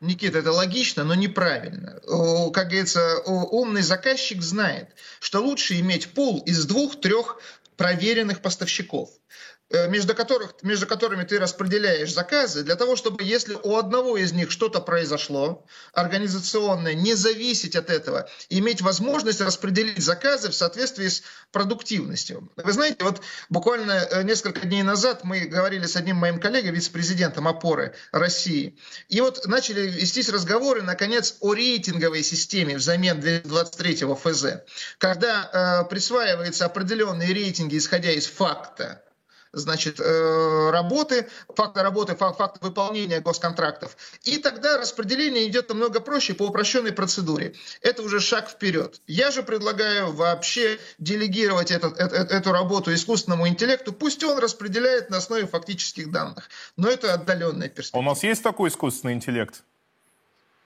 [0.00, 2.00] Никита, это логично, но неправильно.
[2.52, 7.40] Как говорится, умный заказчик знает, что лучше иметь пул из двух-трех
[7.78, 9.08] проверенных поставщиков.
[9.70, 14.32] Э, между, которых, между которыми ты распределяешь заказы, для того, чтобы если у одного из
[14.32, 21.22] них что-то произошло, организационное, не зависеть от этого, иметь возможность распределить заказы в соответствии с
[21.52, 22.50] продуктивностью.
[22.56, 23.20] Вы знаете, вот
[23.50, 28.78] буквально э, несколько дней назад мы говорили с одним моим коллегой, вице-президентом опоры России,
[29.10, 34.46] и вот начали вестись разговоры, наконец, о рейтинговой системе взамен 2023 ФЗ,
[34.96, 37.34] когда э, присваиваются определенные
[37.68, 39.02] рейтинги, исходя из факта,
[39.52, 43.96] значит, э, работы, факта работы, факта выполнения госконтрактов.
[44.24, 47.54] И тогда распределение идет намного проще по упрощенной процедуре.
[47.80, 49.00] Это уже шаг вперед.
[49.06, 53.92] Я же предлагаю вообще делегировать этот, эту, эту работу искусственному интеллекту.
[53.92, 56.48] Пусть он распределяет на основе фактических данных.
[56.76, 58.00] Но это отдаленная перспектива.
[58.00, 59.62] У нас есть такой искусственный интеллект?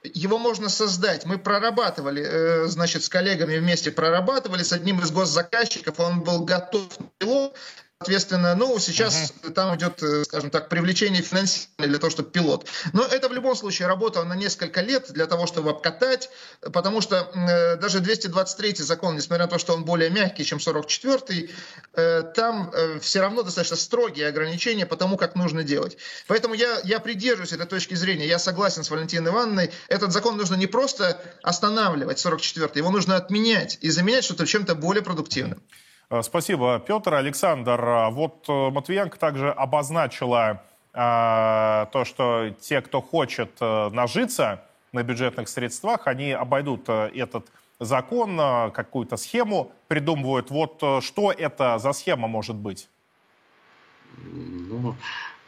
[0.05, 1.25] Его можно создать.
[1.25, 6.99] Мы прорабатывали, э, значит, с коллегами вместе прорабатывали с одним из госзаказчиков, он был готов
[6.99, 7.57] на пилот,
[8.03, 9.53] Соответственно, ну, сейчас uh-huh.
[9.53, 12.67] там идет, э, скажем так, привлечение финансирования для того, чтобы пилот.
[12.93, 16.29] Но это в любом случае работа на несколько лет для того, чтобы обкатать,
[16.73, 21.49] потому что э, даже 223 закон, несмотря на то, что он более мягкий, чем 44
[21.95, 25.97] э, там э, все равно достаточно строгие ограничения по тому, как нужно делать.
[26.27, 28.27] Поэтому я, я придерживаюсь этой точки зрения.
[28.27, 29.71] Я согласен с Валентиной Ивановной.
[29.87, 35.05] Этот закон нужно не просто останавливать, 44 его нужно отменять и заменять что-то чем-то более
[35.05, 35.59] продуктивным.
[35.59, 37.15] Э, спасибо, Петр.
[37.15, 44.63] Александр, э, вот э, Матвиенко также обозначила э, то, что те, кто хочет э, нажиться
[44.93, 47.47] на бюджетных средствах, они обойдут э, этот
[47.81, 50.51] закон, э, какую-то схему придумывают.
[50.51, 52.89] Вот э, что это за схема может быть?
[54.19, 54.95] Ну,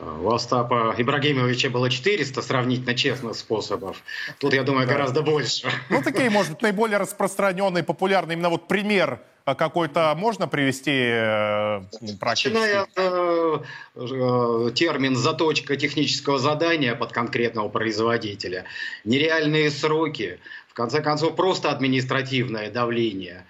[0.00, 4.02] у Остапа Ибрагимовича было 400 сравнительно честных способов.
[4.38, 4.94] Тут, я думаю, да.
[4.94, 5.68] гораздо больше.
[5.90, 11.82] Ну, такие, может быть, наиболее распространенные, популярные, именно вот пример какой-то можно привести э,
[12.18, 12.54] практически?
[12.54, 13.58] Начиная э,
[13.94, 18.64] э, термин «заточка технического задания» под конкретного производителя,
[19.04, 23.44] нереальные сроки, в конце концов, просто административное давление,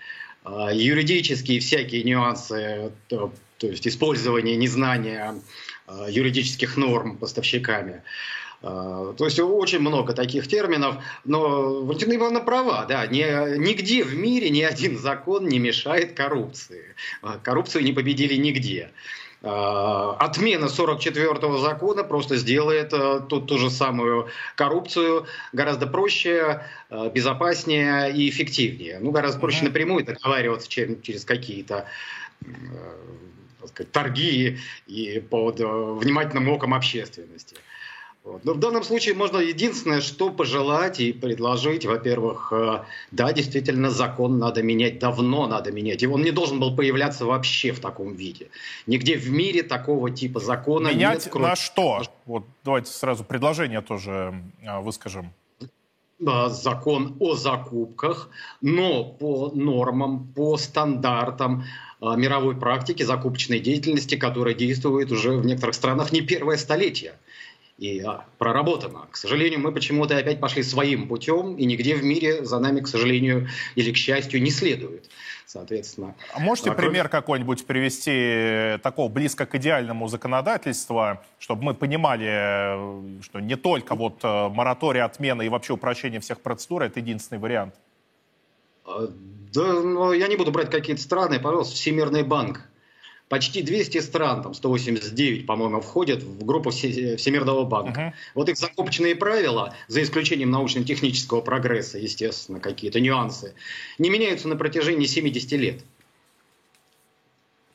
[0.45, 5.37] э, юридические всякие нюансы, то, то есть использование незнания
[5.87, 7.95] э, юридических норм поставщиками.
[7.97, 8.03] А,
[8.65, 14.49] то есть очень много таких терминов, но Валентина Ивановна права, да, ни, нигде в мире
[14.49, 16.95] ни один закон не мешает коррупции.
[17.21, 18.91] А, коррупцию не победили нигде.
[19.43, 22.89] А, отмена 44-го закона просто сделает
[23.29, 26.63] ту, ту же самую коррупцию гораздо проще,
[27.13, 28.99] безопаснее и эффективнее.
[28.99, 29.69] Ну, гораздо проще mm-hmm.
[29.69, 31.87] напрямую договариваться, чем через какие-то
[33.67, 37.57] сказать, торги и под внимательным оком общественности.
[38.25, 38.43] Вот.
[38.43, 44.39] Но в данном случае можно единственное, что пожелать и предложить, во-первых, э, да, действительно, закон
[44.39, 46.03] надо менять, давно надо менять.
[46.03, 48.49] И он не должен был появляться вообще в таком виде.
[48.87, 51.29] Нигде в мире такого типа закона менять нет.
[51.31, 51.49] Кроме...
[51.49, 52.01] на что?
[52.25, 55.31] Вот давайте сразу предложение тоже э, выскажем.
[56.19, 58.31] Закон о закупках,
[58.63, 61.65] но по нормам, по стандартам,
[62.01, 67.17] э, мировой практики закупочной деятельности, которая действует уже в некоторых странах не первое столетие
[67.79, 69.07] и а, проработано.
[69.11, 72.87] К сожалению, мы почему-то опять пошли своим путем, и нигде в мире за нами, к
[72.87, 75.11] сожалению или к счастью, не следует.
[75.47, 76.15] Соответственно.
[76.33, 82.27] А можете а, пример какой-нибудь привести э, такого близко к идеальному законодательства, чтобы мы понимали,
[82.27, 87.39] э, что не только вот э, мораторий, отмена и вообще упрощение всех процедур– это единственный
[87.39, 87.75] вариант?
[88.85, 89.09] А,
[89.53, 92.69] да, но я не буду брать какие-то страны, пожалуйста, Всемирный банк
[93.29, 98.01] почти 200 стран, там 189, по-моему, входят в группу Всемирного банка.
[98.01, 98.33] Uh-huh.
[98.35, 103.55] Вот их закупочные правила, за исключением научно-технического прогресса, естественно, какие-то нюансы,
[103.99, 105.81] не меняются на протяжении 70 лет.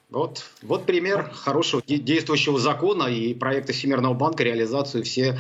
[0.10, 5.38] Вот, вот пример хорошего действующего закона и проекта Всемирного банка, реализацию все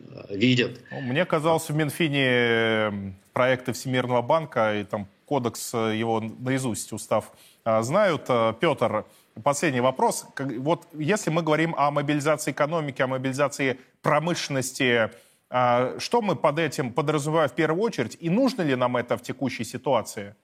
[0.00, 0.80] э, видят.
[0.90, 2.92] Ну, мне казалось, в Минфине э,
[3.32, 7.30] проекты Всемирного банка и там кодекс э, его наизусть устав
[7.64, 8.22] знают.
[8.60, 9.04] Петр,
[9.44, 10.26] Последний вопрос.
[10.38, 15.10] Вот если мы говорим о мобилизации экономики, о мобилизации промышленности,
[15.50, 18.16] а, что мы под этим подразумеваем в первую очередь?
[18.20, 20.34] И нужно ли нам это в текущей ситуации?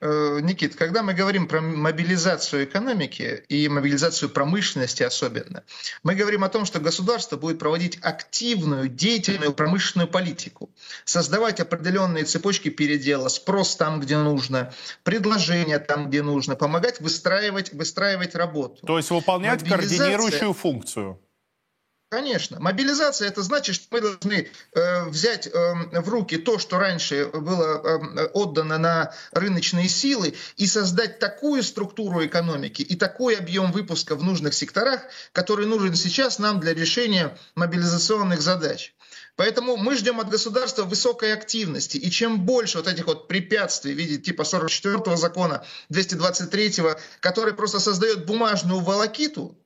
[0.00, 5.64] Э, Никит, когда мы говорим про мобилизацию экономики и мобилизацию промышленности особенно,
[6.04, 10.70] мы говорим о том, что государство будет проводить активную, деятельную промышленную политику,
[11.04, 14.72] создавать определенные цепочки передела, спрос там, где нужно,
[15.02, 18.86] предложения там, где нужно, помогать выстраивать, выстраивать работу.
[18.86, 21.18] То есть выполнять координирующую функцию.
[22.10, 22.58] Конечно.
[22.58, 25.50] Мобилизация это значит, что мы должны э, взять э,
[26.00, 32.24] в руки то, что раньше было э, отдано на рыночные силы, и создать такую структуру
[32.24, 35.02] экономики и такой объем выпуска в нужных секторах,
[35.32, 38.94] который нужен сейчас нам для решения мобилизационных задач.
[39.36, 41.98] Поэтому мы ждем от государства высокой активности.
[41.98, 47.80] И чем больше вот этих вот препятствий в виде типа 44-го закона, 223-го, который просто
[47.80, 49.56] создает бумажную волокиту,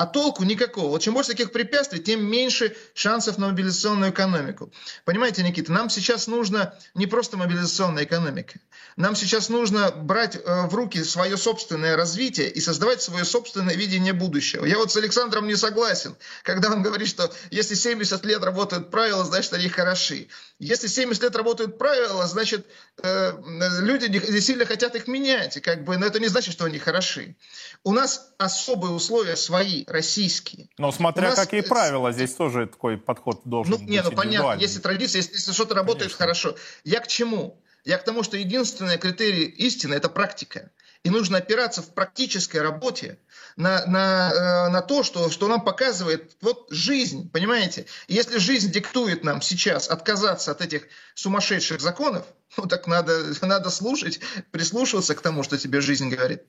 [0.00, 0.88] а толку никакого.
[0.88, 4.72] Вот чем больше таких препятствий, тем меньше шансов на мобилизационную экономику.
[5.04, 8.58] Понимаете, Никита, нам сейчас нужно не просто мобилизационная экономика.
[8.96, 14.14] Нам сейчас нужно брать э, в руки свое собственное развитие и создавать свое собственное видение
[14.14, 14.64] будущего.
[14.64, 19.22] Я вот с Александром не согласен, когда он говорит, что если 70 лет работают правила,
[19.24, 20.28] значит они хороши.
[20.58, 22.66] Если 70 лет работают правила, значит
[23.02, 23.32] э,
[23.80, 25.58] люди не сильно хотят их менять.
[25.58, 27.36] И как бы, но это не значит, что они хороши.
[27.84, 30.68] У нас особые условия свои, российские.
[30.78, 31.38] Но смотря нас...
[31.38, 35.34] какие правила, здесь тоже такой подход должен ну, быть не, ну понятно, если традиция, если,
[35.34, 36.18] если что-то работает Конечно.
[36.18, 36.56] хорошо.
[36.84, 37.60] Я к чему?
[37.84, 40.70] Я к тому, что единственный критерий истины– это практика.
[41.02, 43.18] И нужно опираться в практической работе
[43.56, 47.86] на, на, э, на то, что, что нам показывает вот жизнь, понимаете?
[48.06, 52.26] И если жизнь диктует нам сейчас отказаться от этих сумасшедших законов,
[52.58, 54.20] ну так надо, надо слушать,
[54.50, 56.42] прислушиваться к тому, что тебе жизнь говорит.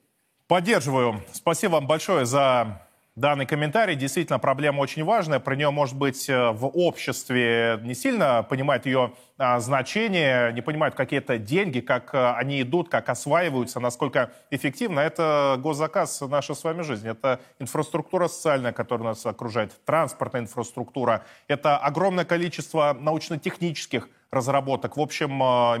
[0.48, 1.24] Поддерживаю.
[1.32, 3.94] Спасибо вам большое за данный комментарий.
[3.94, 5.38] Действительно, проблема очень важная.
[5.38, 10.94] Про нее, может быть, э, в обществе не сильно понимают ее а, значение, не понимают
[10.94, 15.00] какие-то деньги, как а, они идут, как осваиваются, насколько эффективно.
[15.00, 17.10] Это госзаказ нашей с вами жизни.
[17.10, 21.24] Это инфраструктура социальная, которая нас окружает, транспортная инфраструктура.
[21.48, 24.96] Это огромное количество научно-технических разработок.
[24.96, 25.30] В общем,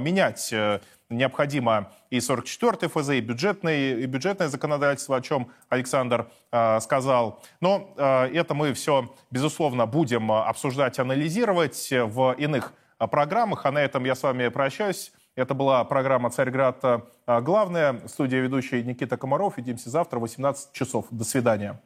[0.02, 6.78] менять э, необходимо и 44-й ФЗ, и, бюджетный, и бюджетное законодательство, о чем Александр э,
[6.80, 7.42] сказал.
[7.60, 13.66] Но э, это мы все, безусловно, будем обсуждать, анализировать в иных программах.
[13.66, 15.12] А на этом я с вами прощаюсь.
[15.34, 17.08] Это была программа «Царьград.
[17.26, 18.06] Главная».
[18.06, 19.54] Студия ведущий Никита Комаров.
[19.56, 21.06] Увидимся завтра в 18 часов.
[21.10, 21.80] До свидания.